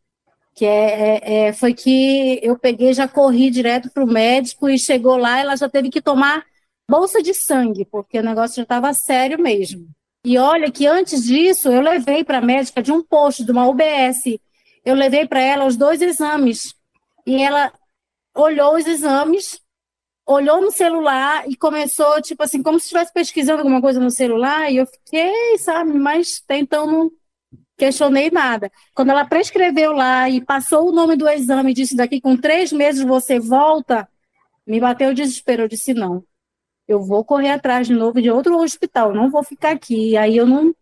Que 0.56 0.66
é, 0.66 1.18
é, 1.18 1.48
é 1.48 1.54
foi 1.54 1.74
que 1.74 2.40
eu 2.42 2.58
peguei, 2.58 2.94
já 2.94 3.08
corri 3.08 3.50
direto 3.50 3.90
para 3.92 4.04
o 4.04 4.08
médico 4.08 4.70
e 4.70 4.80
chegou 4.80 5.18
lá, 5.18 5.40
ela 5.40 5.56
já 5.58 5.68
teve 5.68 5.90
que 5.90 6.02
tomar 6.02 6.46
bolsa 6.90 7.22
de 7.22 7.34
sangue, 7.34 7.84
porque 7.86 8.20
o 8.20 8.24
negócio 8.24 8.58
já 8.58 8.64
estava 8.64 8.94
sério 8.94 9.38
mesmo. 9.42 9.88
E 10.26 10.40
olha 10.40 10.72
que 10.72 10.88
antes 10.88 11.24
disso, 11.24 11.70
eu 11.70 11.82
levei 11.82 12.24
para 12.24 12.40
a 12.40 12.42
médica 12.42 12.82
de 12.82 12.92
um 12.92 13.04
posto, 13.04 13.46
de 13.46 13.52
uma 13.52 13.68
UBS, 13.68 14.40
eu 14.84 14.96
levei 14.96 15.28
para 15.28 15.40
ela 15.40 15.66
os 15.66 15.78
dois 15.78 16.02
exames. 16.02 16.74
E 17.28 17.44
ela 17.44 17.72
olhou 18.36 18.76
os 18.76 18.88
exames, 18.88 19.62
olhou 20.26 20.60
no 20.62 20.72
celular 20.72 21.48
e 21.48 21.56
começou, 21.56 22.20
tipo 22.24 22.42
assim, 22.42 22.64
como 22.64 22.80
se 22.80 22.86
estivesse 22.86 23.14
pesquisando 23.14 23.60
alguma 23.60 23.80
coisa 23.80 24.00
no 24.00 24.10
celular. 24.10 24.72
E 24.72 24.78
eu 24.78 24.88
fiquei, 24.88 25.60
sabe, 25.60 25.94
mas 25.94 26.44
então 26.50 26.88
não 26.88 27.12
questionei 27.78 28.32
nada. 28.32 28.72
Quando 28.96 29.12
ela 29.12 29.26
prescreveu 29.26 29.92
lá 29.92 30.28
e 30.28 30.44
passou 30.44 30.90
o 30.90 30.92
nome 30.92 31.16
do 31.16 31.30
exame 31.30 31.70
e 31.70 31.76
disse: 31.76 31.96
daqui 31.96 32.20
com 32.20 32.36
três 32.36 32.74
meses 32.74 33.04
você 33.04 33.40
volta, 33.40 34.10
me 34.66 34.80
bateu 34.80 35.12
o 35.12 35.14
desespero. 35.14 35.64
Eu 35.64 35.68
disse: 35.68 35.94
não 35.94 36.24
eu 36.88 37.02
vou 37.02 37.24
correr 37.24 37.52
atrás 37.52 37.88
de 37.88 37.94
novo 37.94 38.22
de 38.22 38.30
outro 38.30 38.58
hospital, 38.58 39.14
não 39.14 39.30
vou 39.30 39.44
ficar 39.44 39.72
aqui. 39.72 40.16
Aí 40.18 40.38
eu 40.38 40.46
não. 40.46 40.74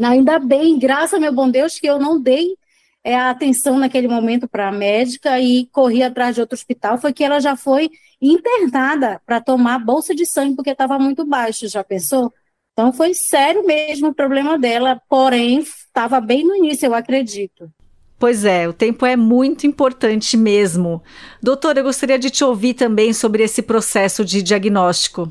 Ainda 0.00 0.38
bem, 0.38 0.78
graças 0.78 1.20
meu 1.20 1.32
bom 1.32 1.50
Deus, 1.50 1.78
que 1.78 1.86
eu 1.86 1.98
não 1.98 2.20
dei 2.20 2.56
é, 3.04 3.14
atenção 3.14 3.78
naquele 3.78 4.08
momento 4.08 4.48
para 4.48 4.68
a 4.68 4.72
médica 4.72 5.38
e 5.40 5.66
corri 5.66 6.02
atrás 6.02 6.34
de 6.34 6.40
outro 6.40 6.54
hospital. 6.54 6.98
Foi 6.98 7.12
que 7.12 7.22
ela 7.22 7.40
já 7.40 7.56
foi 7.56 7.90
internada 8.20 9.20
para 9.26 9.40
tomar 9.40 9.78
bolsa 9.78 10.14
de 10.14 10.24
sangue, 10.24 10.56
porque 10.56 10.70
estava 10.70 10.98
muito 10.98 11.24
baixo, 11.24 11.68
já 11.68 11.84
pensou? 11.84 12.32
Então 12.72 12.92
foi 12.92 13.12
sério 13.12 13.66
mesmo 13.66 14.08
o 14.08 14.14
problema 14.14 14.58
dela, 14.58 15.00
porém 15.08 15.58
estava 15.58 16.20
bem 16.20 16.42
no 16.42 16.56
início, 16.56 16.86
eu 16.86 16.94
acredito. 16.94 17.70
Pois 18.18 18.44
é, 18.44 18.68
o 18.68 18.72
tempo 18.72 19.04
é 19.04 19.16
muito 19.16 19.66
importante 19.66 20.36
mesmo. 20.36 21.02
Doutora, 21.42 21.80
eu 21.80 21.84
gostaria 21.84 22.18
de 22.18 22.30
te 22.30 22.44
ouvir 22.44 22.74
também 22.74 23.12
sobre 23.12 23.42
esse 23.42 23.60
processo 23.60 24.24
de 24.24 24.40
diagnóstico 24.42 25.30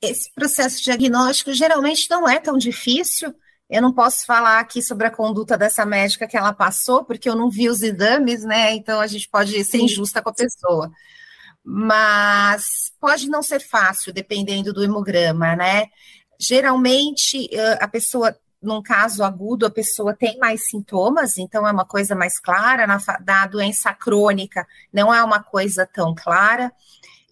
esse 0.00 0.32
processo 0.34 0.82
diagnóstico 0.82 1.52
geralmente 1.52 2.08
não 2.10 2.28
é 2.28 2.38
tão 2.38 2.56
difícil. 2.56 3.34
Eu 3.68 3.82
não 3.82 3.92
posso 3.92 4.26
falar 4.26 4.58
aqui 4.58 4.82
sobre 4.82 5.06
a 5.06 5.10
conduta 5.10 5.56
dessa 5.56 5.86
médica 5.86 6.26
que 6.26 6.36
ela 6.36 6.52
passou, 6.52 7.04
porque 7.04 7.28
eu 7.28 7.36
não 7.36 7.48
vi 7.48 7.68
os 7.68 7.82
exames, 7.82 8.42
né? 8.42 8.74
Então 8.74 9.00
a 9.00 9.06
gente 9.06 9.28
pode 9.28 9.62
ser 9.64 9.78
injusta 9.78 10.20
com 10.20 10.30
a 10.30 10.34
pessoa. 10.34 10.90
Mas 11.62 12.90
pode 12.98 13.28
não 13.28 13.42
ser 13.42 13.60
fácil, 13.60 14.12
dependendo 14.12 14.72
do 14.72 14.82
hemograma, 14.82 15.54
né? 15.54 15.86
Geralmente, 16.38 17.48
a 17.78 17.86
pessoa, 17.86 18.34
num 18.60 18.82
caso 18.82 19.22
agudo, 19.22 19.66
a 19.66 19.70
pessoa 19.70 20.14
tem 20.14 20.38
mais 20.38 20.68
sintomas, 20.68 21.38
então 21.38 21.68
é 21.68 21.70
uma 21.70 21.84
coisa 21.84 22.16
mais 22.16 22.40
clara. 22.40 22.86
Na 22.86 22.98
da 23.20 23.46
doença 23.46 23.92
crônica, 23.92 24.66
não 24.92 25.14
é 25.14 25.22
uma 25.22 25.42
coisa 25.42 25.86
tão 25.86 26.14
clara. 26.14 26.72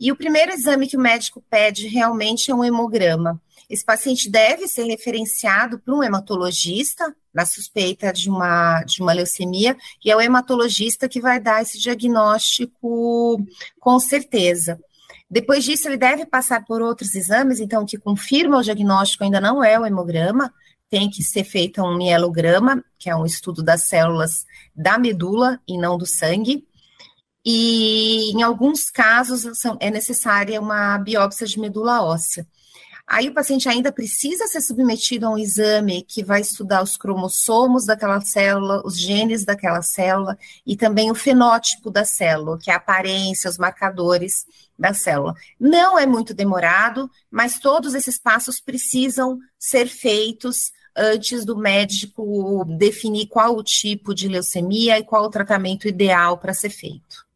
E 0.01 0.13
o 0.13 0.17
primeiro 0.17 0.53
exame 0.53 0.87
que 0.87 0.97
o 0.97 1.01
médico 1.01 1.43
pede 1.51 1.89
realmente 1.89 2.51
é 2.51 2.55
um 2.55 2.65
hemograma. 2.65 3.41
Esse 3.69 3.85
paciente 3.85 4.31
deve 4.31 4.67
ser 4.67 4.85
referenciado 4.85 5.79
para 5.79 5.95
um 5.95 6.03
hematologista 6.03 7.15
na 7.35 7.45
suspeita 7.45 8.13
de 8.13 8.31
uma, 8.31 8.83
de 8.85 9.03
uma 9.03 9.13
leucemia, 9.13 9.77
e 10.05 10.11
é 10.11 10.17
o 10.17 10.21
hematologista 10.21 11.09
que 11.09 11.21
vai 11.21 11.39
dar 11.39 11.63
esse 11.63 11.79
diagnóstico 11.79 13.45
com 13.79 14.01
certeza. 14.01 14.81
Depois 15.31 15.65
disso, 15.65 15.89
ele 15.89 15.99
deve 15.99 16.25
passar 16.25 16.65
por 16.65 16.81
outros 16.81 17.15
exames, 17.15 17.61
então, 17.61 17.85
que 17.85 17.99
confirma 17.99 18.57
o 18.57 18.63
diagnóstico 18.63 19.25
ainda 19.25 19.41
não 19.41 19.63
é 19.63 19.79
o 19.79 19.85
hemograma, 19.85 20.53
tem 20.89 21.11
que 21.11 21.23
ser 21.23 21.45
feito 21.45 21.83
um 21.83 21.97
mielograma, 21.97 22.83
que 22.99 23.11
é 23.11 23.15
um 23.15 23.27
estudo 23.27 23.63
das 23.63 23.83
células 23.83 24.47
da 24.75 24.99
medula 24.99 25.61
e 25.69 25.77
não 25.77 25.99
do 25.99 26.07
sangue 26.07 26.67
e 27.51 28.31
em 28.33 28.43
alguns 28.43 28.91
casos 28.91 29.43
é 29.81 29.91
necessária 29.91 30.61
uma 30.61 30.99
biópsia 30.99 31.47
de 31.47 31.59
medula 31.59 32.03
óssea. 32.03 32.47
Aí 33.07 33.31
o 33.31 33.33
paciente 33.33 33.67
ainda 33.67 33.91
precisa 33.91 34.47
ser 34.47 34.61
submetido 34.61 35.25
a 35.25 35.31
um 35.31 35.39
exame 35.39 36.03
que 36.03 36.23
vai 36.23 36.43
estudar 36.43 36.83
os 36.83 36.99
cromossomos 36.99 37.87
daquela 37.87 38.21
célula, 38.21 38.83
os 38.85 38.99
genes 38.99 39.47
daquela 39.47 39.81
célula 39.81 40.37
e 40.67 40.77
também 40.77 41.11
o 41.11 41.15
fenótipo 41.15 41.91
da 41.91 42.05
célula, 42.05 42.59
que 42.59 42.71
é 42.71 42.75
a 42.75 42.77
aparência, 42.77 43.49
os 43.49 43.57
marcadores 43.57 44.45
da 44.79 44.93
célula. 44.93 45.35
Não 45.59 45.99
é 45.99 46.05
muito 46.05 46.35
demorado, 46.35 47.11
mas 47.31 47.59
todos 47.59 47.95
esses 47.95 48.19
passos 48.19 48.61
precisam 48.61 49.39
ser 49.59 49.87
feitos 49.87 50.71
antes 50.95 51.47
do 51.47 51.57
médico 51.57 52.67
definir 52.77 53.27
qual 53.29 53.57
o 53.57 53.63
tipo 53.63 54.15
de 54.15 54.29
leucemia 54.29 54.99
e 54.99 55.03
qual 55.03 55.25
o 55.25 55.31
tratamento 55.31 55.89
ideal 55.89 56.37
para 56.37 56.53
ser 56.53 56.69
feito. 56.69 57.27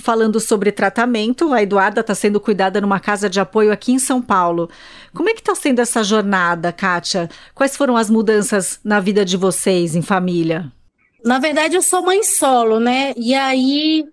Falando 0.00 0.38
sobre 0.38 0.70
tratamento, 0.70 1.52
a 1.52 1.62
Eduarda 1.62 2.02
está 2.02 2.14
sendo 2.14 2.40
cuidada 2.40 2.80
numa 2.80 3.00
casa 3.00 3.28
de 3.28 3.40
apoio 3.40 3.72
aqui 3.72 3.92
em 3.92 3.98
São 3.98 4.22
Paulo. 4.22 4.70
Como 5.12 5.28
é 5.28 5.34
que 5.34 5.40
está 5.40 5.56
sendo 5.56 5.80
essa 5.80 6.04
jornada, 6.04 6.72
Kátia? 6.72 7.28
Quais 7.52 7.76
foram 7.76 7.96
as 7.96 8.08
mudanças 8.08 8.78
na 8.84 9.00
vida 9.00 9.24
de 9.24 9.36
vocês, 9.36 9.96
em 9.96 10.02
família? 10.02 10.72
Na 11.24 11.40
verdade, 11.40 11.74
eu 11.74 11.82
sou 11.82 12.02
mãe 12.02 12.22
solo, 12.22 12.78
né? 12.78 13.12
E 13.16 13.34
aí 13.34 14.06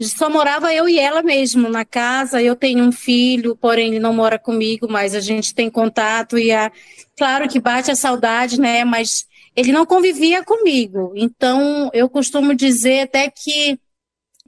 só 0.00 0.28
morava 0.28 0.74
eu 0.74 0.88
e 0.88 0.98
ela 0.98 1.22
mesmo 1.22 1.68
na 1.68 1.84
casa. 1.84 2.42
Eu 2.42 2.56
tenho 2.56 2.82
um 2.82 2.92
filho, 2.92 3.56
porém 3.56 3.88
ele 3.88 4.00
não 4.00 4.12
mora 4.12 4.40
comigo, 4.40 4.88
mas 4.90 5.14
a 5.14 5.20
gente 5.20 5.54
tem 5.54 5.70
contato 5.70 6.36
e 6.36 6.50
a... 6.50 6.70
claro 7.16 7.48
que 7.48 7.60
bate 7.60 7.92
a 7.92 7.96
saudade, 7.96 8.60
né? 8.60 8.84
Mas 8.84 9.24
ele 9.54 9.70
não 9.70 9.86
convivia 9.86 10.44
comigo. 10.44 11.12
Então 11.14 11.90
eu 11.92 12.08
costumo 12.08 12.54
dizer 12.54 13.02
até 13.02 13.30
que 13.30 13.78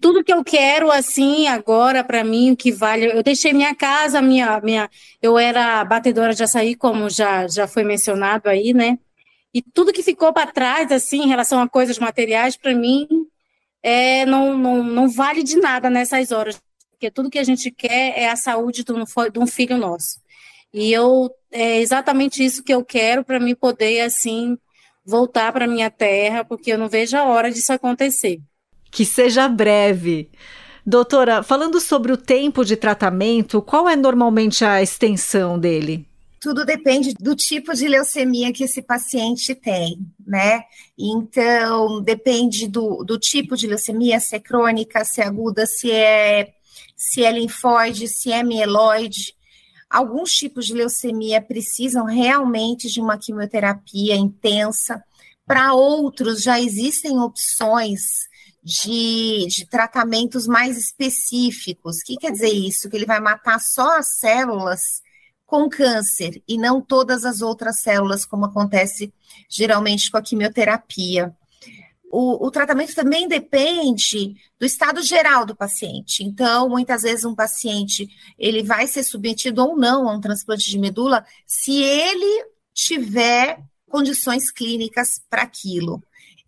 tudo 0.01 0.25
que 0.25 0.33
eu 0.33 0.43
quero 0.45 0.91
assim 0.91 1.47
agora 1.47 2.03
para 2.05 2.25
mim 2.25 2.53
o 2.53 2.57
que 2.57 2.73
vale 2.73 3.07
eu 3.07 3.23
deixei 3.23 3.53
minha 3.53 3.75
casa 3.75 4.23
minha 4.23 4.61
minha 4.61 4.91
eu 5.23 5.39
era 5.39 5.85
batedora 5.85 6.35
de 6.35 6.43
açaí 6.43 6.75
como 6.75 7.11
já 7.11 7.47
já 7.49 7.67
foi 7.69 7.85
mencionado 7.85 8.49
aí 8.49 8.73
né? 8.75 8.99
E 9.53 9.63
tudo 9.63 9.93
que 9.93 10.03
ficou 10.03 10.33
para 10.33 10.53
trás 10.53 10.93
assim 10.93 11.23
em 11.25 11.29
relação 11.29 11.61
a 11.61 11.69
coisas 11.69 11.99
materiais 11.99 12.57
para 12.57 12.75
mim 12.75 13.07
é 13.83 14.27
não, 14.27 14.57
não 14.57 14.83
não 14.85 15.09
vale 15.09 15.43
de 15.43 15.57
nada 15.57 15.91
nessas 15.91 16.33
horas 16.33 16.61
porque 16.91 17.11
tudo 17.11 17.31
que 17.31 17.39
a 17.39 17.45
gente 17.45 17.71
quer 17.71 18.19
é 18.19 18.29
a 18.29 18.37
saúde 18.37 18.85
de 18.85 18.93
um, 18.93 19.05
de 19.33 19.39
um 19.39 19.47
filho 19.47 19.79
nosso. 19.79 20.21
E 20.73 20.93
eu 20.93 21.31
é 21.51 21.79
exatamente 21.81 22.45
isso 22.45 22.63
que 22.63 22.75
eu 22.75 22.85
quero 22.85 23.25
para 23.25 23.41
mim 23.41 23.55
poder 23.55 24.03
assim 24.03 24.59
voltar 25.05 25.53
para 25.53 25.67
minha 25.67 25.91
terra 25.91 26.45
porque 26.45 26.73
eu 26.73 26.79
não 26.79 26.89
vejo 26.89 27.17
a 27.17 27.25
hora 27.25 27.51
disso 27.51 27.73
acontecer 27.73 28.41
que 28.91 29.05
seja 29.05 29.49
breve. 29.49 30.31
Doutora, 30.85 31.43
falando 31.43 31.81
sobre 31.81 32.13
o 32.13 32.17
tempo 32.17 32.65
de 32.65 32.75
tratamento, 32.75 33.63
qual 33.63 33.89
é 33.89 33.95
normalmente 33.95 34.65
a 34.65 34.83
extensão 34.83 35.59
dele? 35.59 36.07
Tudo 36.41 36.65
depende 36.65 37.13
do 37.21 37.37
tipo 37.37 37.75
de 37.75 37.87
leucemia 37.87 38.51
que 38.51 38.65
esse 38.65 38.81
paciente 38.81 39.55
tem, 39.55 39.99
né? 40.27 40.63
Então, 40.99 42.01
depende 42.01 42.67
do, 42.67 43.05
do 43.05 43.19
tipo 43.19 43.55
de 43.57 43.67
leucemia, 43.67 44.19
se 44.19 44.37
é 44.37 44.41
crônica, 44.41 45.05
se 45.05 45.21
é 45.21 45.27
aguda, 45.27 45.67
se 45.67 45.93
é, 45.93 46.51
se 46.97 47.23
é 47.23 47.31
linfóide, 47.31 48.09
se 48.09 48.33
é 48.33 48.43
mieloide. 48.43 49.35
Alguns 49.89 50.33
tipos 50.33 50.67
de 50.67 50.73
leucemia 50.73 51.43
precisam 51.43 52.07
realmente 52.07 52.89
de 52.89 53.03
uma 53.03 53.19
quimioterapia 53.19 54.17
intensa. 54.17 55.05
Para 55.47 55.75
outros, 55.75 56.43
já 56.43 56.59
existem 56.59 57.19
opções 57.19 58.31
de, 58.63 59.47
de 59.49 59.67
tratamentos 59.67 60.47
mais 60.47 60.77
específicos. 60.77 61.99
O 61.99 62.05
que 62.05 62.17
quer 62.17 62.33
dizer 62.33 62.53
isso? 62.53 62.89
Que 62.89 62.97
ele 62.97 63.07
vai 63.07 63.21
matar 63.21 63.59
só 63.61 63.99
as 63.99 64.19
células 64.19 65.03
com 65.47 65.69
câncer 65.69 66.43
e 66.47 66.57
não 66.57 66.81
todas 66.81 67.25
as 67.25 67.41
outras 67.41 67.81
células, 67.81 68.25
como 68.25 68.45
acontece 68.45 69.13
geralmente 69.49 70.11
com 70.11 70.17
a 70.17 70.23
quimioterapia. 70.23 71.35
O, 72.13 72.47
o, 72.47 72.51
tratamento 72.51 72.95
também 72.95 73.29
depende 73.29 74.37
do 74.59 74.67
estado 74.67 75.03
geral 75.03 75.47
do 75.47 75.55
paciente. 75.55 76.25
Então, 76.25 76.69
muitas 76.69 77.03
vezes 77.03 77.25
um 77.25 77.35
paciente 77.35 78.09
ele 78.39 78.63
vai 78.63 78.87
ser 78.87 79.05
submetido 79.05 79.65
ou 79.65 79.77
não 79.77 80.09
a 80.09 80.15
um 80.15 80.21
transplante 80.21 80.69
de 80.69 80.79
medula 80.79 81.25
se 81.47 81.83
ele 81.83 82.47
tiver 82.75 83.61
condições 83.89 84.51
clínicas 84.51 85.21
para 85.29 85.43
aquilo. 85.43 86.03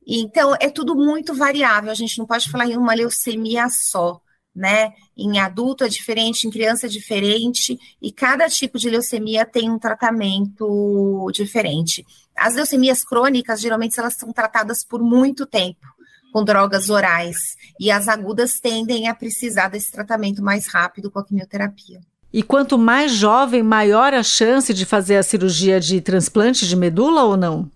Então, 0.07 0.55
é 0.61 0.69
tudo 0.69 0.95
muito 0.95 1.35
variável, 1.35 1.91
a 1.91 1.95
gente 1.95 2.19
não 2.19 2.27
pode 2.27 2.51
falar 2.51 2.67
em 2.67 2.77
uma 2.77 2.95
leucemia 2.95 3.69
só, 3.71 4.21
né? 4.55 4.93
Em 5.17 5.39
adulto 5.39 5.85
é 5.85 5.89
diferente, 5.89 6.47
em 6.47 6.51
criança 6.51 6.87
é 6.87 6.89
diferente, 6.89 7.79
e 8.01 8.13
cada 8.13 8.49
tipo 8.49 8.79
de 8.79 8.91
leucemia 8.91 9.47
tem 9.47 9.71
um 9.71 9.79
tratamento 9.79 11.31
diferente. 11.33 12.05
As 12.37 12.55
leucemias 12.55 13.05
crônicas, 13.05 13.61
geralmente, 13.61 13.99
elas 13.99 14.15
são 14.15 14.33
tratadas 14.33 14.85
por 14.85 15.03
muito 15.03 15.47
tempo, 15.47 15.87
com 16.33 16.45
drogas 16.45 16.91
orais, 16.91 17.57
e 17.79 17.91
as 17.91 18.09
agudas 18.09 18.59
tendem 18.59 19.09
a 19.09 19.15
precisar 19.15 19.69
desse 19.69 19.93
tratamento 19.93 20.43
mais 20.43 20.67
rápido 20.67 21.11
com 21.11 21.19
a 21.19 21.25
quimioterapia. 21.25 22.01
E 22.33 22.43
quanto 22.43 22.79
mais 22.79 23.13
jovem, 23.13 23.63
maior 23.63 24.15
a 24.15 24.23
chance 24.23 24.73
de 24.73 24.87
fazer 24.87 25.17
a 25.17 25.23
cirurgia 25.23 25.79
de 25.79 26.01
transplante 26.01 26.67
de 26.67 26.75
medula 26.75 27.25
ou 27.25 27.37
não? 27.37 27.71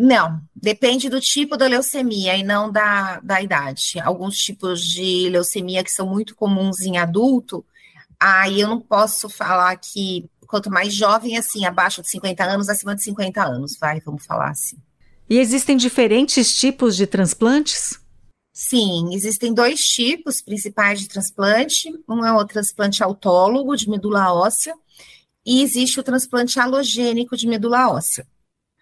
Não, 0.00 0.40
depende 0.54 1.08
do 1.08 1.20
tipo 1.20 1.56
da 1.56 1.66
leucemia 1.66 2.36
e 2.36 2.44
não 2.44 2.70
da, 2.70 3.18
da 3.18 3.42
idade. 3.42 3.98
Alguns 4.00 4.38
tipos 4.38 4.80
de 4.80 5.28
leucemia 5.28 5.82
que 5.82 5.90
são 5.90 6.06
muito 6.06 6.36
comuns 6.36 6.82
em 6.82 6.98
adulto, 6.98 7.66
aí 8.18 8.60
eu 8.60 8.68
não 8.68 8.80
posso 8.80 9.28
falar 9.28 9.76
que 9.76 10.30
quanto 10.46 10.70
mais 10.70 10.94
jovem, 10.94 11.36
assim, 11.36 11.66
abaixo 11.66 12.00
de 12.00 12.08
50 12.10 12.44
anos, 12.44 12.68
acima 12.68 12.94
de 12.94 13.02
50 13.02 13.42
anos, 13.42 13.76
vai, 13.76 14.00
vamos 14.00 14.24
falar 14.24 14.50
assim. 14.50 14.76
E 15.28 15.36
existem 15.36 15.76
diferentes 15.76 16.56
tipos 16.56 16.96
de 16.96 17.04
transplantes? 17.04 17.98
Sim, 18.52 19.12
existem 19.12 19.52
dois 19.52 19.80
tipos 19.80 20.40
principais 20.40 21.00
de 21.00 21.08
transplante. 21.08 21.90
Um 22.08 22.24
é 22.24 22.32
o 22.32 22.46
transplante 22.46 23.02
autólogo 23.02 23.74
de 23.74 23.90
medula 23.90 24.32
óssea 24.32 24.74
e 25.44 25.60
existe 25.60 25.98
o 25.98 26.04
transplante 26.04 26.60
halogênico 26.60 27.36
de 27.36 27.48
medula 27.48 27.90
óssea. 27.90 28.24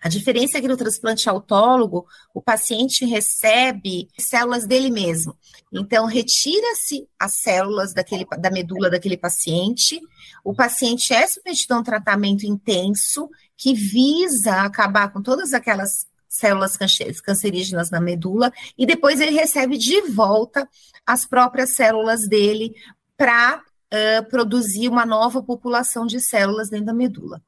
A 0.02 0.08
diferença 0.08 0.58
é 0.58 0.60
que 0.60 0.68
no 0.68 0.76
transplante 0.76 1.28
autólogo, 1.28 2.06
o 2.32 2.40
paciente 2.40 3.04
recebe 3.04 4.08
células 4.18 4.66
dele 4.66 4.90
mesmo. 4.90 5.36
Então, 5.72 6.06
retira-se 6.06 7.08
as 7.18 7.34
células 7.34 7.92
daquele, 7.92 8.24
da 8.38 8.50
medula 8.50 8.90
daquele 8.90 9.16
paciente, 9.16 10.00
o 10.44 10.54
paciente 10.54 11.12
é 11.12 11.26
submetido 11.26 11.74
a 11.74 11.78
um 11.78 11.82
tratamento 11.82 12.46
intenso 12.46 13.28
que 13.56 13.74
visa 13.74 14.62
acabar 14.62 15.12
com 15.12 15.22
todas 15.22 15.52
aquelas 15.52 16.06
células 16.28 16.76
cancerígenas 17.24 17.90
na 17.90 18.00
medula, 18.00 18.52
e 18.76 18.84
depois 18.84 19.20
ele 19.20 19.32
recebe 19.32 19.78
de 19.78 20.02
volta 20.02 20.68
as 21.06 21.26
próprias 21.26 21.70
células 21.70 22.28
dele 22.28 22.74
para 23.16 23.56
uh, 23.60 24.28
produzir 24.28 24.88
uma 24.88 25.06
nova 25.06 25.42
população 25.42 26.06
de 26.06 26.20
células 26.20 26.68
dentro 26.68 26.86
da 26.86 26.94
medula. 26.94 27.42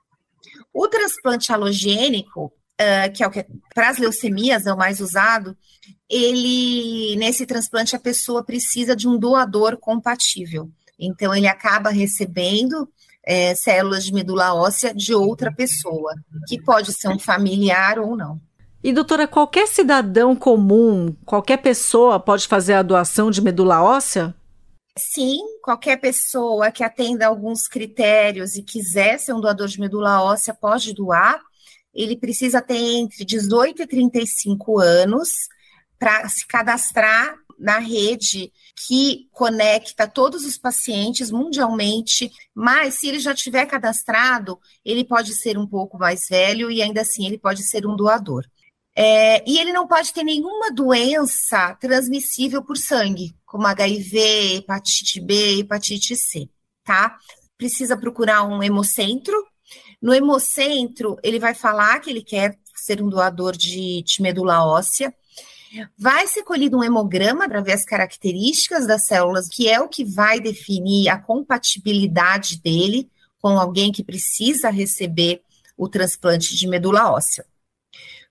O 0.79 0.87
transplante 0.87 1.53
halogênico, 1.53 2.53
uh, 2.81 3.13
que 3.13 3.25
é 3.25 3.27
o 3.27 3.31
que 3.33 3.45
para 3.75 3.89
as 3.89 3.99
leucemias 3.99 4.65
é 4.65 4.73
o 4.73 4.77
mais 4.77 5.01
usado, 5.01 5.57
ele 6.09 7.17
nesse 7.17 7.45
transplante 7.45 7.97
a 7.97 7.99
pessoa 7.99 8.45
precisa 8.45 8.95
de 8.95 9.09
um 9.09 9.19
doador 9.19 9.77
compatível. 9.77 10.71
Então 10.97 11.35
ele 11.35 11.49
acaba 11.49 11.91
recebendo 11.91 12.89
é, 13.27 13.57
células 13.57 14.05
de 14.05 14.15
medula 14.15 14.55
óssea 14.55 14.95
de 14.95 15.13
outra 15.13 15.53
pessoa, 15.53 16.15
que 16.47 16.63
pode 16.63 16.93
ser 16.93 17.09
um 17.09 17.19
familiar 17.19 17.99
ou 17.99 18.17
não. 18.17 18.41
E 18.81 18.93
doutora, 18.93 19.27
qualquer 19.27 19.67
cidadão 19.67 20.37
comum, 20.37 21.13
qualquer 21.25 21.57
pessoa 21.57 22.21
pode 22.21 22.47
fazer 22.47 22.75
a 22.75 22.83
doação 22.83 23.33
de 23.33 23.43
medula 23.43 23.83
óssea? 23.83 24.33
Sim, 24.99 25.39
qualquer 25.63 25.99
pessoa 25.99 26.71
que 26.71 26.83
atenda 26.83 27.27
alguns 27.27 27.69
critérios 27.69 28.57
e 28.57 28.63
quiser 28.63 29.19
ser 29.19 29.33
um 29.33 29.41
doador 29.41 29.69
de 29.69 29.81
medula 29.81 30.23
óssea 30.23 30.53
pode 30.53 30.93
doar. 30.93 31.41
Ele 31.95 32.17
precisa 32.17 32.61
ter 32.61 32.77
entre 32.77 33.25
18 33.25 33.83
e 33.83 33.87
35 33.87 34.79
anos 34.79 35.49
para 35.99 36.29
se 36.29 36.47
cadastrar 36.47 37.35
na 37.59 37.79
rede 37.79 38.53
que 38.87 39.29
conecta 39.33 40.07
todos 40.07 40.45
os 40.45 40.57
pacientes 40.57 41.31
mundialmente, 41.31 42.31
mas 42.55 42.95
se 42.95 43.09
ele 43.09 43.19
já 43.19 43.35
tiver 43.35 43.67
cadastrado, 43.67 44.59
ele 44.85 45.05
pode 45.05 45.35
ser 45.35 45.59
um 45.59 45.67
pouco 45.67 45.99
mais 45.99 46.29
velho 46.29 46.71
e 46.71 46.81
ainda 46.81 47.01
assim 47.01 47.27
ele 47.27 47.39
pode 47.39 47.65
ser 47.65 47.85
um 47.87 47.97
doador. 47.97 48.45
É, 48.95 49.49
e 49.49 49.59
ele 49.59 49.73
não 49.73 49.87
pode 49.87 50.13
ter 50.13 50.25
nenhuma 50.25 50.73
doença 50.73 51.75
transmissível 51.81 52.63
por 52.63 52.77
sangue, 52.77 53.35
como 53.49 53.67
HIV, 53.67 54.57
hepatite 54.59 55.21
B, 55.21 55.61
hepatite 55.61 56.15
C, 56.15 56.51
tá? 56.85 57.17
Precisa 57.57 57.97
procurar 57.97 58.45
um 58.45 58.63
hemocentro. 58.63 59.35
No 60.01 60.15
hemocentro, 60.15 61.17
ele 61.23 61.39
vai 61.39 61.55
falar 61.55 61.99
que 62.01 62.11
ele 62.11 62.23
quer 62.23 62.59
ser 62.77 63.03
um 63.03 63.09
doador 63.09 63.57
de, 63.57 64.03
de 64.03 64.23
medula 64.23 64.65
óssea. 64.65 65.15
Vai 65.99 66.27
ser 66.27 66.43
colhido 66.43 66.77
um 66.77 66.85
hemograma 66.85 67.49
para 67.49 67.63
ver 67.63 67.73
as 67.73 67.87
características 67.87 68.87
das 68.87 69.07
células, 69.07 69.49
que 69.49 69.67
é 69.67 69.81
o 69.81 69.89
que 69.89 70.05
vai 70.05 70.39
definir 70.39 71.09
a 71.09 71.19
compatibilidade 71.19 72.61
dele 72.61 73.11
com 73.41 73.59
alguém 73.59 73.91
que 73.91 74.05
precisa 74.05 74.69
receber 74.69 75.41
o 75.75 75.89
transplante 75.89 76.55
de 76.55 76.69
medula 76.69 77.11
óssea. 77.11 77.47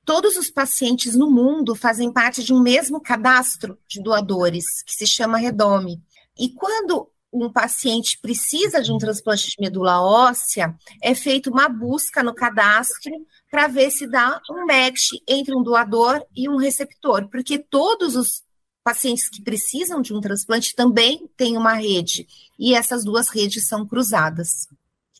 Todos 0.08 0.38
os 0.38 0.50
pacientes 0.50 1.18
no 1.18 1.30
mundo 1.30 1.76
fazem 1.76 2.14
parte 2.14 2.42
de 2.42 2.54
um 2.54 2.62
mesmo 2.62 3.02
cadastro 3.02 3.78
de 3.86 4.02
doadores, 4.02 4.82
que 4.84 4.94
se 4.94 5.06
chama 5.06 5.38
Redome. 5.38 6.02
E 6.40 6.48
quando 6.48 7.12
um 7.30 7.52
paciente 7.52 8.18
precisa 8.18 8.82
de 8.82 8.90
um 8.90 8.98
transplante 8.98 9.50
de 9.50 9.58
medula 9.60 10.02
óssea, 10.02 10.74
é 11.04 11.14
feita 11.14 11.50
uma 11.50 11.68
busca 11.68 12.24
no 12.24 12.34
cadastro 12.34 13.12
para 13.52 13.68
ver 13.68 13.92
se 13.92 14.08
dá 14.08 14.40
um 14.50 14.66
match 14.66 15.10
entre 15.28 15.54
um 15.54 15.62
doador 15.62 16.26
e 16.34 16.48
um 16.48 16.56
receptor, 16.56 17.28
porque 17.28 17.60
todos 17.60 18.16
os 18.16 18.44
pacientes 18.86 19.28
que 19.28 19.42
precisam 19.42 20.02
de 20.02 20.14
um 20.14 20.22
transplante 20.22 20.74
também 20.74 21.30
têm 21.36 21.58
uma 21.58 21.74
rede, 21.74 22.26
e 22.58 22.74
essas 22.74 23.04
duas 23.04 23.28
redes 23.28 23.68
são 23.68 23.86
cruzadas. 23.86 24.70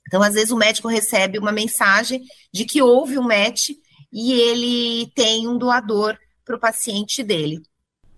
Então, 0.08 0.24
às 0.24 0.34
vezes, 0.34 0.52
o 0.52 0.56
médico 0.56 0.88
recebe 0.88 1.38
uma 1.38 1.52
mensagem 1.52 2.24
de 2.54 2.64
que 2.64 2.82
houve 2.82 3.20
um 3.20 3.24
match 3.24 3.72
e 4.12 4.34
ele 4.34 5.12
tem 5.16 5.48
um 5.48 5.58
doador 5.58 6.18
para 6.46 6.56
o 6.56 6.60
paciente 6.60 7.24
dele. 7.24 7.62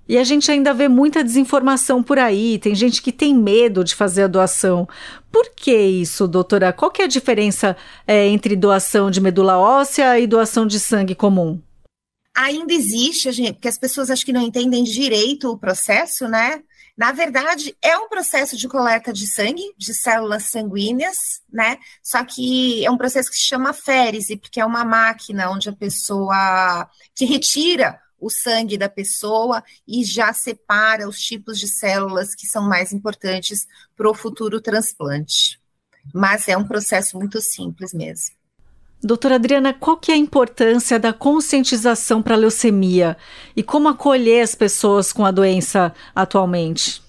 E 0.08 0.17
a 0.17 0.23
gente 0.23 0.49
ainda 0.49 0.73
vê 0.73 0.88
muita 0.88 1.23
desinformação 1.23 2.02
por 2.02 2.17
aí, 2.17 2.58
tem 2.58 2.73
gente 2.73 2.99
que 2.99 3.12
tem 3.12 3.36
medo 3.36 3.84
de 3.84 3.93
fazer 3.93 4.23
a 4.23 4.28
doação. 4.28 4.88
Por 5.32 5.52
que 5.56 5.75
isso, 5.75 6.28
doutora? 6.28 6.73
Qual 6.73 6.89
que 6.89 7.04
é 7.04 7.06
a 7.06 7.08
diferença 7.08 7.78
é, 8.08 8.25
entre 8.28 8.56
doação 8.56 9.12
de 9.12 9.21
medula 9.21 9.60
óssea 9.60 10.19
e 10.19 10.25
doação 10.25 10.65
de 10.65 10.80
sangue 10.80 11.13
comum? 11.13 11.62
Ainda 12.36 12.73
existe, 12.73 13.32
gente, 13.32 13.54
porque 13.54 13.67
as 13.67 13.78
pessoas 13.78 14.10
acho 14.10 14.25
que 14.25 14.34
não 14.34 14.41
entendem 14.41 14.84
direito 14.84 15.52
o 15.52 15.60
processo, 15.60 16.28
né? 16.28 16.63
Na 17.00 17.14
verdade, 17.14 17.78
é 17.82 17.98
um 17.98 18.10
processo 18.10 18.58
de 18.58 18.68
coleta 18.68 19.14
de 19.14 19.26
sangue, 19.26 19.74
de 19.78 19.94
células 19.94 20.50
sanguíneas, 20.50 21.42
né? 21.50 21.78
Só 22.04 22.26
que 22.26 22.86
é 22.86 22.92
um 22.92 22.98
processo 22.98 23.30
que 23.30 23.38
se 23.38 23.48
chama 23.48 23.72
férese, 23.72 24.36
porque 24.36 24.60
é 24.60 24.66
uma 24.66 24.84
máquina 24.84 25.50
onde 25.50 25.70
a 25.70 25.74
pessoa 25.74 26.90
que 27.16 27.24
retira 27.24 27.98
o 28.20 28.30
sangue 28.30 28.78
da 28.78 28.90
pessoa 28.90 29.64
e 29.88 30.04
já 30.04 30.34
separa 30.34 31.08
os 31.08 31.22
tipos 31.22 31.58
de 31.58 31.70
células 31.70 32.36
que 32.36 32.46
são 32.46 32.68
mais 32.68 32.92
importantes 32.92 33.66
para 33.96 34.10
o 34.10 34.14
futuro 34.14 34.60
transplante. 34.60 35.58
Mas 36.14 36.50
é 36.50 36.58
um 36.58 36.68
processo 36.68 37.18
muito 37.18 37.40
simples 37.40 37.94
mesmo. 37.94 38.38
Doutora 39.02 39.36
Adriana, 39.36 39.74
qual 39.74 39.96
que 39.96 40.12
é 40.12 40.16
a 40.16 40.18
importância 40.18 41.00
da 41.00 41.14
conscientização 41.14 42.22
para 42.22 42.36
a 42.36 42.38
leucemia 42.38 43.16
e 43.56 43.64
como 43.64 43.88
acolher 43.88 44.42
as 44.42 44.54
pessoas 44.54 45.14
com 45.14 45.26
a 45.26 45.32
doença 45.32 45.94
atualmente? 46.14 47.02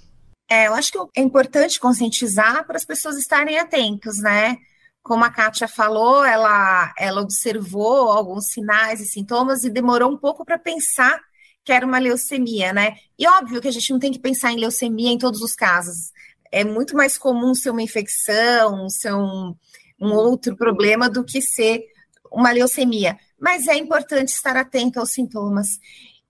É, 0.48 0.68
eu 0.68 0.74
acho 0.74 0.92
que 0.92 0.98
é 1.16 1.22
importante 1.22 1.80
conscientizar 1.80 2.64
para 2.64 2.76
as 2.76 2.84
pessoas 2.84 3.16
estarem 3.16 3.58
atentas, 3.58 4.18
né? 4.18 4.56
Como 5.02 5.24
a 5.24 5.30
Kátia 5.30 5.66
falou, 5.66 6.24
ela, 6.24 6.92
ela 6.96 7.22
observou 7.22 8.12
alguns 8.12 8.46
sinais 8.46 9.00
e 9.00 9.06
sintomas 9.06 9.64
e 9.64 9.70
demorou 9.70 10.12
um 10.12 10.16
pouco 10.16 10.44
para 10.44 10.58
pensar 10.58 11.20
que 11.64 11.72
era 11.72 11.84
uma 11.84 11.98
leucemia, 11.98 12.72
né? 12.72 12.96
E 13.18 13.26
óbvio 13.26 13.60
que 13.60 13.68
a 13.68 13.72
gente 13.72 13.92
não 13.92 13.98
tem 13.98 14.12
que 14.12 14.18
pensar 14.18 14.52
em 14.52 14.60
leucemia 14.60 15.10
em 15.10 15.18
todos 15.18 15.40
os 15.40 15.54
casos. 15.54 16.12
É 16.52 16.64
muito 16.64 16.96
mais 16.96 17.18
comum 17.18 17.54
ser 17.54 17.70
uma 17.70 17.82
infecção, 17.82 18.88
ser 18.88 19.14
um, 19.14 19.54
um 20.00 20.12
outro 20.12 20.56
problema 20.56 21.08
do 21.08 21.24
que 21.24 21.42
ser 21.42 21.84
uma 22.32 22.50
leucemia. 22.52 23.18
Mas 23.38 23.66
é 23.66 23.76
importante 23.76 24.28
estar 24.28 24.56
atento 24.56 24.98
aos 24.98 25.10
sintomas 25.10 25.78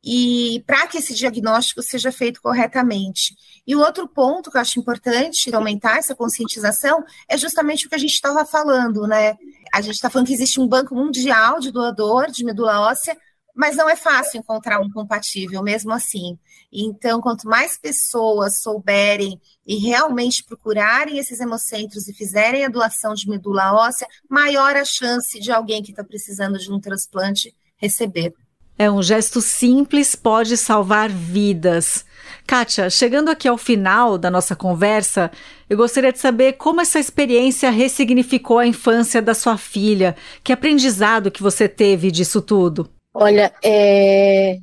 e 0.03 0.65
para 0.67 0.87
que 0.87 0.99
esse 0.99 1.15
diagnóstico 1.15 1.83
seja 1.83 2.11
feito 2.11 2.41
corretamente. 2.41 3.37
E 3.67 3.77
o 3.77 3.81
outro 3.81 4.09
ponto 4.09 4.51
que 4.51 4.57
eu 4.57 4.61
acho 4.61 4.81
importante 4.81 5.55
aumentar 5.55 5.99
essa 5.99 6.15
conscientização 6.15 7.05
é 7.29 7.37
justamente 7.37 7.87
o 7.87 7.89
que 7.89 7.95
a 7.95 7.99
gente 7.99 8.15
estava 8.15 8.45
falando, 8.47 9.07
né? 9.07 9.37
A 9.73 9.81
gente 9.81 9.95
está 9.95 10.09
falando 10.09 10.27
que 10.27 10.33
existe 10.33 10.59
um 10.59 10.67
banco 10.67 10.95
mundial 10.95 11.61
de 11.61 11.71
doador 11.71 12.31
de 12.31 12.45
medula 12.45 12.81
óssea, 12.81 13.17
mas 13.55 13.77
não 13.77 13.89
é 13.89 13.97
fácil 13.97 14.39
encontrar 14.39 14.81
um 14.81 14.91
compatível, 14.91 15.63
mesmo 15.63 15.93
assim. 15.93 16.39
Então, 16.73 17.21
quanto 17.21 17.49
mais 17.49 17.77
pessoas 17.77 18.63
souberem 18.63 19.41
e 19.67 19.77
realmente 19.77 20.45
procurarem 20.45 21.19
esses 21.19 21.41
hemocentros 21.41 22.09
e 22.09 22.15
fizerem 22.15 22.65
a 22.65 22.69
doação 22.69 23.15
de 23.15 23.29
medula 23.29 23.73
óssea, 23.73 24.07
maior 24.29 24.77
a 24.77 24.85
chance 24.85 25.39
de 25.41 25.51
alguém 25.51 25.83
que 25.83 25.91
está 25.91 26.05
precisando 26.05 26.59
de 26.59 26.73
um 26.73 26.81
transplante 26.81 27.55
receber. 27.77 28.33
É 28.79 28.91
um 28.91 29.03
gesto 29.03 29.43
simples, 29.43 30.17
pode 30.17 30.57
salvar 30.57 31.11
vidas. 31.11 32.05
Kátia, 32.47 32.89
chegando 32.89 33.29
aqui 33.29 33.47
ao 33.47 33.59
final 33.59 34.17
da 34.17 34.31
nossa 34.31 34.57
conversa, 34.57 35.31
eu 35.69 35.77
gostaria 35.77 36.13
de 36.13 36.19
saber 36.19 36.55
como 36.55 36.81
essa 36.81 36.99
experiência 36.99 37.71
ressignificou 37.71 38.59
a 38.59 38.67
infância 38.67 39.21
da 39.21 39.35
sua 39.35 39.59
filha. 39.59 40.17
Que 40.43 40.53
aprendizado 40.53 41.31
que 41.31 41.43
você 41.43 41.69
teve 41.69 42.11
disso 42.11 42.41
tudo? 42.41 42.89
Olha, 43.13 43.53
é, 43.63 44.59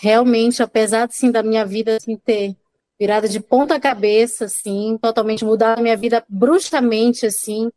realmente, 0.00 0.62
apesar 0.62 1.08
assim, 1.08 1.30
da 1.30 1.42
minha 1.42 1.64
vida 1.64 1.96
assim, 1.96 2.16
ter 2.16 2.56
virado 2.98 3.28
de 3.28 3.40
ponta 3.40 3.80
cabeça, 3.80 4.44
assim, 4.44 4.98
totalmente 5.00 5.44
mudado 5.44 5.78
a 5.78 5.82
minha 5.82 5.96
vida 5.96 6.24
bruscamente, 6.28 7.26
assim, 7.26 7.70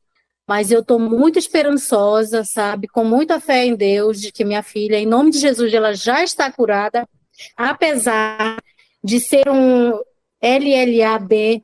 mas 0.47 0.71
eu 0.71 0.81
estou 0.81 0.99
muito 0.99 1.39
esperançosa, 1.39 2.43
sabe, 2.43 2.87
com 2.87 3.05
muita 3.05 3.39
fé 3.39 3.65
em 3.65 3.75
Deus, 3.75 4.19
de 4.19 4.31
que 4.31 4.43
minha 4.43 4.61
filha, 4.61 4.97
em 4.97 5.05
nome 5.05 5.31
de 5.31 5.39
Jesus, 5.39 5.73
ela 5.73 5.93
já 5.93 6.23
está 6.23 6.51
curada, 6.51 7.07
apesar 7.55 8.57
de 9.03 9.19
ser 9.19 9.49
um 9.49 9.93
LLAB 10.41 11.63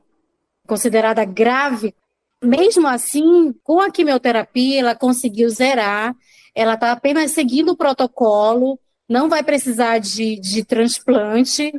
considerada 0.66 1.24
grave, 1.24 1.94
mesmo 2.42 2.86
assim, 2.86 3.54
com 3.62 3.80
a 3.80 3.90
quimioterapia, 3.90 4.80
ela 4.80 4.94
conseguiu 4.94 5.50
zerar, 5.50 6.14
ela 6.54 6.74
está 6.74 6.92
apenas 6.92 7.30
seguindo 7.32 7.70
o 7.70 7.76
protocolo, 7.76 8.78
não 9.08 9.28
vai 9.28 9.42
precisar 9.42 9.98
de, 9.98 10.36
de 10.36 10.64
transplante, 10.64 11.72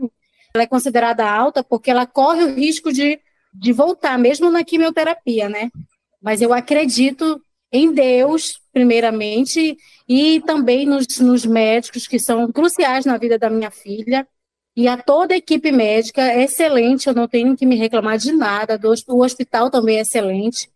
ela 0.54 0.64
é 0.64 0.68
considerada 0.68 1.30
alta 1.30 1.64
porque 1.64 1.90
ela 1.90 2.06
corre 2.06 2.44
o 2.44 2.56
risco 2.56 2.92
de, 2.92 3.20
de 3.54 3.72
voltar, 3.72 4.18
mesmo 4.18 4.50
na 4.50 4.64
quimioterapia, 4.64 5.48
né? 5.48 5.70
Mas 6.22 6.42
eu 6.42 6.54
acredito 6.54 7.42
em 7.72 7.94
Deus, 7.94 8.60
primeiramente, 8.74 9.78
e 10.08 10.42
também 10.42 10.86
nos, 10.86 11.20
nos 11.20 11.46
médicos 11.46 12.06
que 12.06 12.20
são 12.20 12.52
cruciais 12.52 13.06
na 13.06 13.18
vida 13.18 13.40
da 13.40 13.50
minha 13.50 13.72
filha, 13.72 14.28
e 14.76 14.88
a 14.88 14.98
toda 14.98 15.34
a 15.34 15.38
equipe 15.38 15.72
médica 15.72 16.22
é 16.22 16.44
excelente, 16.44 17.08
eu 17.08 17.14
não 17.14 17.28
tenho 17.28 17.56
que 17.56 17.66
me 17.66 17.76
reclamar 17.76 18.18
de 18.18 18.32
nada, 18.32 18.78
do, 18.78 18.94
o 19.08 19.24
hospital 19.24 19.70
também 19.70 19.98
é 19.98 20.02
excelente. 20.02 20.70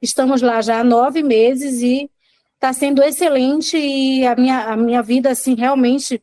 Estamos 0.00 0.42
lá 0.42 0.60
já 0.60 0.80
há 0.80 0.84
nove 0.84 1.22
meses 1.22 1.80
e 1.82 2.10
está 2.62 2.72
sendo 2.72 3.02
excelente 3.02 3.76
e 3.76 4.24
a 4.24 4.36
minha, 4.36 4.60
a 4.66 4.76
minha 4.76 5.02
vida, 5.02 5.30
assim, 5.30 5.56
realmente, 5.56 6.22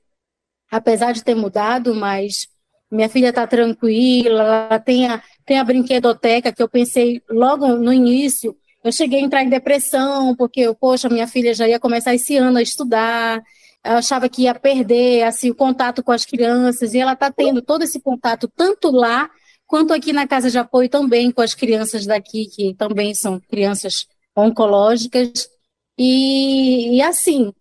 apesar 0.71 1.11
de 1.11 1.21
ter 1.21 1.35
mudado, 1.35 1.93
mas 1.93 2.47
minha 2.89 3.09
filha 3.09 3.27
está 3.27 3.45
tranquila, 3.45 4.41
ela 4.41 4.79
tem 4.79 5.05
a, 5.05 5.21
tem 5.45 5.59
a 5.59 5.63
brinquedoteca 5.65 6.53
que 6.53 6.63
eu 6.63 6.69
pensei 6.69 7.21
logo 7.29 7.67
no 7.67 7.91
início, 7.91 8.55
eu 8.81 8.91
cheguei 8.93 9.19
a 9.19 9.21
entrar 9.21 9.43
em 9.43 9.49
depressão, 9.49 10.33
porque, 10.33 10.73
poxa, 10.75 11.09
minha 11.09 11.27
filha 11.27 11.53
já 11.53 11.67
ia 11.67 11.77
começar 11.77 12.15
esse 12.15 12.37
ano 12.37 12.57
a 12.57 12.61
estudar, 12.61 13.43
eu 13.83 13.97
achava 13.97 14.29
que 14.29 14.43
ia 14.43 14.55
perder 14.55 15.23
assim, 15.23 15.49
o 15.49 15.55
contato 15.55 16.01
com 16.01 16.13
as 16.13 16.23
crianças, 16.23 16.93
e 16.93 16.99
ela 16.99 17.13
está 17.13 17.29
tendo 17.29 17.61
todo 17.61 17.83
esse 17.83 17.99
contato, 17.99 18.49
tanto 18.55 18.89
lá, 18.91 19.29
quanto 19.67 19.91
aqui 19.91 20.13
na 20.13 20.25
casa 20.25 20.49
de 20.49 20.57
apoio 20.57 20.87
também 20.87 21.31
com 21.31 21.41
as 21.41 21.53
crianças 21.53 22.05
daqui, 22.05 22.45
que 22.45 22.73
também 22.75 23.13
são 23.13 23.41
crianças 23.41 24.07
oncológicas. 24.33 25.58
E, 25.99 26.95
e 26.95 27.01
assim, 27.01 27.53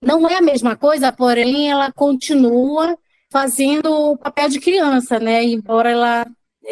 não 0.00 0.28
é 0.28 0.36
a 0.36 0.42
mesma 0.42 0.76
coisa, 0.76 1.10
porém 1.10 1.68
ela 1.68 1.90
continua 1.92 2.96
fazendo 3.30 4.12
o 4.12 4.16
papel 4.16 4.48
de 4.48 4.60
criança, 4.60 5.18
né? 5.18 5.42
Embora 5.44 5.90
ela 5.90 6.26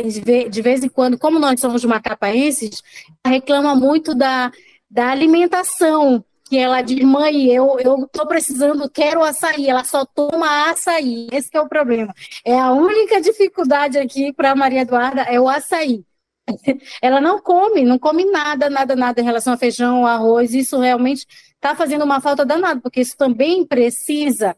de 0.04 0.62
vez 0.62 0.84
em 0.84 0.88
quando, 0.88 1.18
como 1.18 1.38
nós 1.38 1.60
somos 1.60 1.84
macapaenses, 1.84 2.82
reclama 3.26 3.74
muito 3.74 4.14
da, 4.14 4.52
da 4.88 5.10
alimentação, 5.10 6.24
que 6.44 6.56
ela 6.56 6.82
diz, 6.82 7.02
mãe, 7.02 7.46
eu, 7.48 7.78
eu 7.80 8.08
tô 8.12 8.26
precisando, 8.26 8.88
quero 8.88 9.24
açaí, 9.24 9.68
ela 9.68 9.84
só 9.84 10.04
toma 10.04 10.70
açaí, 10.70 11.26
esse 11.32 11.50
é 11.52 11.60
o 11.60 11.68
problema. 11.68 12.14
É 12.44 12.58
a 12.58 12.70
única 12.70 13.20
dificuldade 13.20 13.98
aqui 13.98 14.32
para 14.32 14.54
Maria 14.54 14.82
Eduarda, 14.82 15.22
é 15.22 15.40
o 15.40 15.48
açaí. 15.48 16.04
ela 17.02 17.20
não 17.20 17.40
come, 17.40 17.84
não 17.84 17.98
come 17.98 18.24
nada, 18.24 18.70
nada, 18.70 18.96
nada 18.96 19.20
em 19.20 19.24
relação 19.24 19.52
a 19.52 19.58
feijão, 19.58 20.06
arroz. 20.06 20.54
Isso 20.54 20.78
realmente 20.78 21.26
está 21.54 21.74
fazendo 21.74 22.04
uma 22.04 22.20
falta 22.20 22.44
danada, 22.44 22.80
porque 22.80 23.00
isso 23.00 23.16
também 23.16 23.66
precisa 23.66 24.56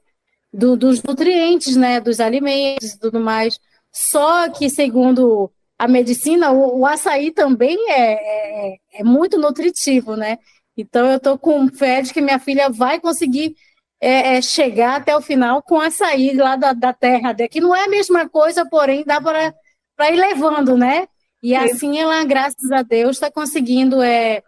do, 0.52 0.76
dos 0.76 1.02
nutrientes, 1.02 1.76
né, 1.76 2.00
dos 2.00 2.20
alimentos 2.20 2.92
e 2.92 2.98
tudo 2.98 3.20
mais. 3.20 3.58
Só 3.92 4.48
que, 4.50 4.68
segundo 4.70 5.50
a 5.78 5.88
medicina, 5.88 6.52
o, 6.52 6.80
o 6.80 6.86
açaí 6.86 7.32
também 7.32 7.76
é, 7.90 8.72
é, 8.72 8.76
é, 8.94 9.04
muito 9.04 9.38
nutritivo, 9.38 10.16
né? 10.16 10.38
Então, 10.76 11.06
eu 11.10 11.16
estou 11.16 11.38
com 11.38 11.68
fé 11.68 12.02
de 12.02 12.12
que 12.12 12.20
minha 12.20 12.38
filha 12.38 12.68
vai 12.70 13.00
conseguir 13.00 13.54
é, 14.00 14.36
é, 14.36 14.42
chegar 14.42 14.96
até 14.96 15.16
o 15.16 15.22
final 15.22 15.62
com 15.62 15.80
açaí 15.80 16.34
lá 16.34 16.56
da, 16.56 16.72
da 16.72 16.92
terra, 16.92 17.34
que 17.50 17.60
não 17.60 17.74
é 17.74 17.84
a 17.84 17.88
mesma 17.88 18.28
coisa, 18.28 18.64
porém 18.66 19.04
dá 19.04 19.20
para 19.20 20.10
ir 20.10 20.16
levando, 20.16 20.76
né? 20.76 21.06
E 21.42 21.54
assim 21.54 21.98
ela, 21.98 22.22
graças 22.24 22.70
a 22.70 22.82
Deus, 22.82 23.16
está 23.16 23.30
conseguindo 23.30 24.02
é, 24.02 24.42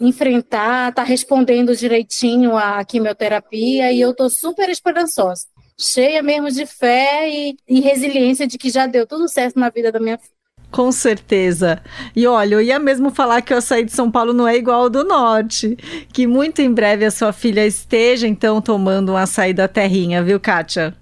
enfrentar, 0.00 0.88
está 0.88 1.02
respondendo 1.02 1.76
direitinho 1.76 2.56
à 2.56 2.82
quimioterapia 2.84 3.92
e 3.92 4.00
eu 4.00 4.12
estou 4.12 4.30
super 4.30 4.70
esperançosa, 4.70 5.46
cheia 5.78 6.22
mesmo 6.22 6.50
de 6.50 6.64
fé 6.64 7.28
e, 7.28 7.56
e 7.68 7.80
resiliência 7.80 8.46
de 8.46 8.56
que 8.56 8.70
já 8.70 8.86
deu 8.86 9.06
tudo 9.06 9.28
certo 9.28 9.58
na 9.60 9.68
vida 9.68 9.92
da 9.92 10.00
minha 10.00 10.16
filha. 10.16 10.40
Com 10.70 10.92
certeza. 10.92 11.82
E 12.14 12.26
olha, 12.26 12.54
eu 12.54 12.60
ia 12.60 12.78
mesmo 12.78 13.10
falar 13.10 13.42
que 13.42 13.52
o 13.52 13.56
açaí 13.56 13.84
de 13.84 13.92
São 13.92 14.08
Paulo 14.08 14.32
não 14.32 14.46
é 14.46 14.56
igual 14.56 14.82
ao 14.82 14.90
do 14.90 15.02
norte. 15.02 15.76
Que 16.12 16.28
muito 16.28 16.62
em 16.62 16.72
breve 16.72 17.04
a 17.04 17.10
sua 17.10 17.32
filha 17.32 17.66
esteja, 17.66 18.28
então, 18.28 18.62
tomando 18.62 19.12
um 19.12 19.16
açaí 19.16 19.52
da 19.52 19.66
terrinha, 19.66 20.22
viu, 20.22 20.38
Kátia? 20.38 20.96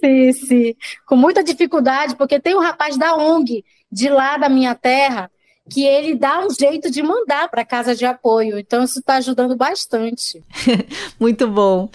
Sim, 0.00 0.32
sim. 0.32 0.74
Com 1.06 1.14
muita 1.14 1.42
dificuldade, 1.42 2.16
porque 2.16 2.40
tem 2.40 2.56
um 2.56 2.60
rapaz 2.60 2.96
da 2.96 3.14
ONG 3.14 3.64
de 3.90 4.08
lá 4.08 4.36
da 4.36 4.48
minha 4.48 4.74
terra 4.74 5.30
que 5.68 5.84
ele 5.84 6.14
dá 6.14 6.46
um 6.46 6.50
jeito 6.50 6.90
de 6.90 7.02
mandar 7.02 7.48
para 7.48 7.64
casa 7.64 7.94
de 7.94 8.04
apoio. 8.04 8.58
Então, 8.58 8.84
isso 8.84 9.00
está 9.00 9.16
ajudando 9.16 9.56
bastante. 9.56 10.44
Muito 11.18 11.48
bom. 11.48 11.90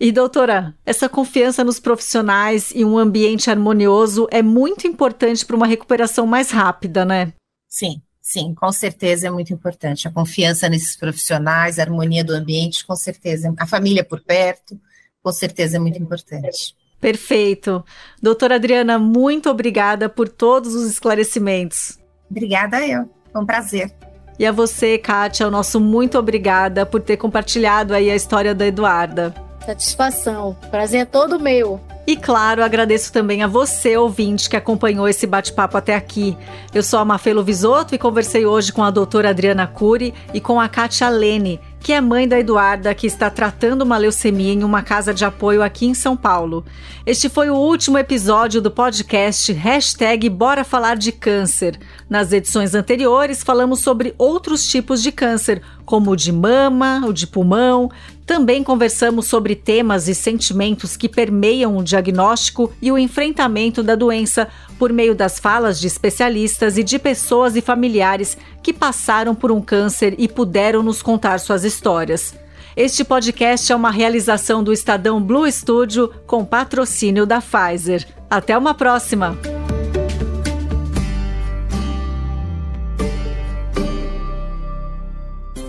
E, 0.00 0.12
doutora, 0.12 0.74
essa 0.86 1.08
confiança 1.08 1.64
nos 1.64 1.80
profissionais 1.80 2.70
e 2.72 2.84
um 2.84 2.96
ambiente 2.96 3.50
harmonioso 3.50 4.28
é 4.30 4.40
muito 4.40 4.86
importante 4.86 5.44
para 5.44 5.56
uma 5.56 5.66
recuperação 5.66 6.24
mais 6.24 6.52
rápida, 6.52 7.04
né? 7.04 7.32
Sim, 7.68 8.00
sim, 8.22 8.54
com 8.54 8.70
certeza 8.70 9.26
é 9.26 9.30
muito 9.30 9.52
importante. 9.52 10.06
A 10.06 10.12
confiança 10.12 10.68
nesses 10.68 10.94
profissionais, 10.94 11.80
a 11.80 11.82
harmonia 11.82 12.22
do 12.22 12.32
ambiente, 12.32 12.86
com 12.86 12.94
certeza. 12.94 13.52
A 13.58 13.66
família 13.66 14.04
por 14.04 14.20
perto, 14.20 14.80
com 15.20 15.32
certeza 15.32 15.78
é 15.78 15.80
muito 15.80 16.00
importante. 16.00 16.76
Perfeito. 17.00 17.84
Doutora 18.20 18.56
Adriana, 18.56 18.98
muito 18.98 19.48
obrigada 19.48 20.08
por 20.08 20.28
todos 20.28 20.74
os 20.74 20.90
esclarecimentos. 20.90 21.98
Obrigada 22.30 22.86
eu. 22.86 23.08
Foi 23.32 23.42
um 23.42 23.46
prazer. 23.46 23.92
E 24.38 24.46
a 24.46 24.52
você, 24.52 24.98
Kátia, 24.98 25.48
o 25.48 25.50
nosso 25.50 25.80
muito 25.80 26.18
obrigada 26.18 26.86
por 26.86 27.00
ter 27.00 27.16
compartilhado 27.16 27.92
aí 27.92 28.10
a 28.10 28.14
história 28.14 28.54
da 28.54 28.66
Eduarda. 28.66 29.34
Satisfação. 29.66 30.56
Prazer 30.70 31.00
é 31.00 31.04
todo 31.04 31.40
meu. 31.40 31.80
E 32.06 32.16
claro, 32.16 32.64
agradeço 32.64 33.12
também 33.12 33.42
a 33.42 33.46
você, 33.46 33.96
ouvinte, 33.96 34.48
que 34.48 34.56
acompanhou 34.56 35.06
esse 35.06 35.26
bate-papo 35.26 35.76
até 35.76 35.94
aqui. 35.94 36.34
Eu 36.72 36.82
sou 36.82 36.98
a 36.98 37.04
Mafelo 37.04 37.44
Visoto 37.44 37.94
e 37.94 37.98
conversei 37.98 38.46
hoje 38.46 38.72
com 38.72 38.82
a 38.82 38.90
doutora 38.90 39.28
Adriana 39.28 39.66
Cury 39.66 40.14
e 40.32 40.40
com 40.40 40.58
a 40.58 40.68
Kátia 40.70 41.10
Lene, 41.10 41.60
que 41.80 41.92
é 41.92 42.00
mãe 42.00 42.26
da 42.26 42.38
Eduarda, 42.38 42.94
que 42.94 43.06
está 43.06 43.30
tratando 43.30 43.82
uma 43.82 43.96
leucemia 43.96 44.52
em 44.52 44.64
uma 44.64 44.82
casa 44.82 45.14
de 45.14 45.24
apoio 45.24 45.62
aqui 45.62 45.86
em 45.86 45.94
São 45.94 46.16
Paulo. 46.16 46.64
Este 47.06 47.28
foi 47.28 47.48
o 47.50 47.56
último 47.56 47.96
episódio 47.96 48.60
do 48.60 48.70
podcast 48.70 49.52
Hashtag 49.52 50.28
Bora 50.28 50.64
Falar 50.64 50.96
de 50.96 51.12
Câncer. 51.12 51.78
Nas 52.08 52.32
edições 52.32 52.74
anteriores, 52.74 53.42
falamos 53.42 53.80
sobre 53.80 54.14
outros 54.18 54.66
tipos 54.68 55.02
de 55.02 55.12
câncer, 55.12 55.62
como 55.84 56.10
o 56.10 56.16
de 56.16 56.32
mama, 56.32 57.02
o 57.06 57.12
de 57.12 57.26
pulmão. 57.26 57.90
Também 58.28 58.62
conversamos 58.62 59.26
sobre 59.26 59.54
temas 59.56 60.06
e 60.06 60.14
sentimentos 60.14 60.98
que 60.98 61.08
permeiam 61.08 61.78
o 61.78 61.82
diagnóstico 61.82 62.70
e 62.80 62.92
o 62.92 62.98
enfrentamento 62.98 63.82
da 63.82 63.94
doença 63.94 64.48
por 64.78 64.92
meio 64.92 65.14
das 65.14 65.38
falas 65.38 65.80
de 65.80 65.86
especialistas 65.86 66.76
e 66.76 66.84
de 66.84 66.98
pessoas 66.98 67.56
e 67.56 67.62
familiares 67.62 68.36
que 68.62 68.70
passaram 68.70 69.34
por 69.34 69.50
um 69.50 69.62
câncer 69.62 70.14
e 70.18 70.28
puderam 70.28 70.82
nos 70.82 71.00
contar 71.00 71.40
suas 71.40 71.64
histórias. 71.64 72.34
Este 72.76 73.02
podcast 73.02 73.72
é 73.72 73.74
uma 73.74 73.90
realização 73.90 74.62
do 74.62 74.74
Estadão 74.74 75.22
Blue 75.22 75.50
Studio 75.50 76.12
com 76.26 76.44
patrocínio 76.44 77.24
da 77.24 77.40
Pfizer. 77.40 78.06
Até 78.28 78.58
uma 78.58 78.74
próxima! 78.74 79.57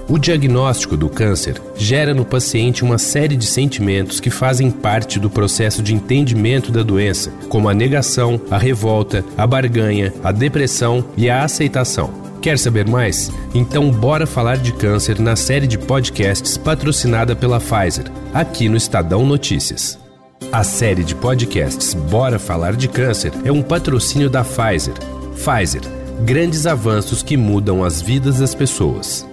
O 0.09 0.17
diagnóstico 0.17 0.97
do 0.97 1.07
câncer 1.07 1.61
gera 1.75 2.15
no 2.15 2.25
paciente 2.25 2.83
uma 2.83 2.97
série 2.97 3.37
de 3.37 3.45
sentimentos 3.45 4.19
que 4.19 4.31
fazem 4.31 4.71
parte 4.71 5.19
do 5.19 5.29
processo 5.29 5.83
de 5.83 5.93
entendimento 5.93 6.71
da 6.71 6.81
doença, 6.81 7.31
como 7.47 7.69
a 7.69 7.75
negação, 7.75 8.41
a 8.49 8.57
revolta, 8.57 9.23
a 9.37 9.45
barganha, 9.45 10.11
a 10.23 10.31
depressão 10.31 11.05
e 11.15 11.29
a 11.29 11.43
aceitação. 11.43 12.09
Quer 12.41 12.57
saber 12.57 12.87
mais? 12.87 13.31
Então 13.53 13.91
bora 13.91 14.25
falar 14.25 14.57
de 14.57 14.73
câncer 14.73 15.19
na 15.19 15.35
série 15.35 15.67
de 15.67 15.77
podcasts 15.77 16.57
patrocinada 16.57 17.35
pela 17.35 17.59
Pfizer, 17.59 18.05
aqui 18.33 18.67
no 18.67 18.77
Estadão 18.77 19.23
Notícias. 19.27 19.99
A 20.51 20.63
série 20.63 21.03
de 21.03 21.13
podcasts 21.13 21.93
Bora 21.93 22.39
Falar 22.39 22.75
de 22.75 22.87
Câncer 22.87 23.31
é 23.43 23.51
um 23.51 23.61
patrocínio 23.61 24.29
da 24.29 24.43
Pfizer. 24.43 24.95
Pfizer, 25.35 25.83
grandes 26.25 26.65
avanços 26.65 27.21
que 27.21 27.37
mudam 27.37 27.83
as 27.83 28.01
vidas 28.01 28.39
das 28.39 28.55
pessoas. 28.55 29.28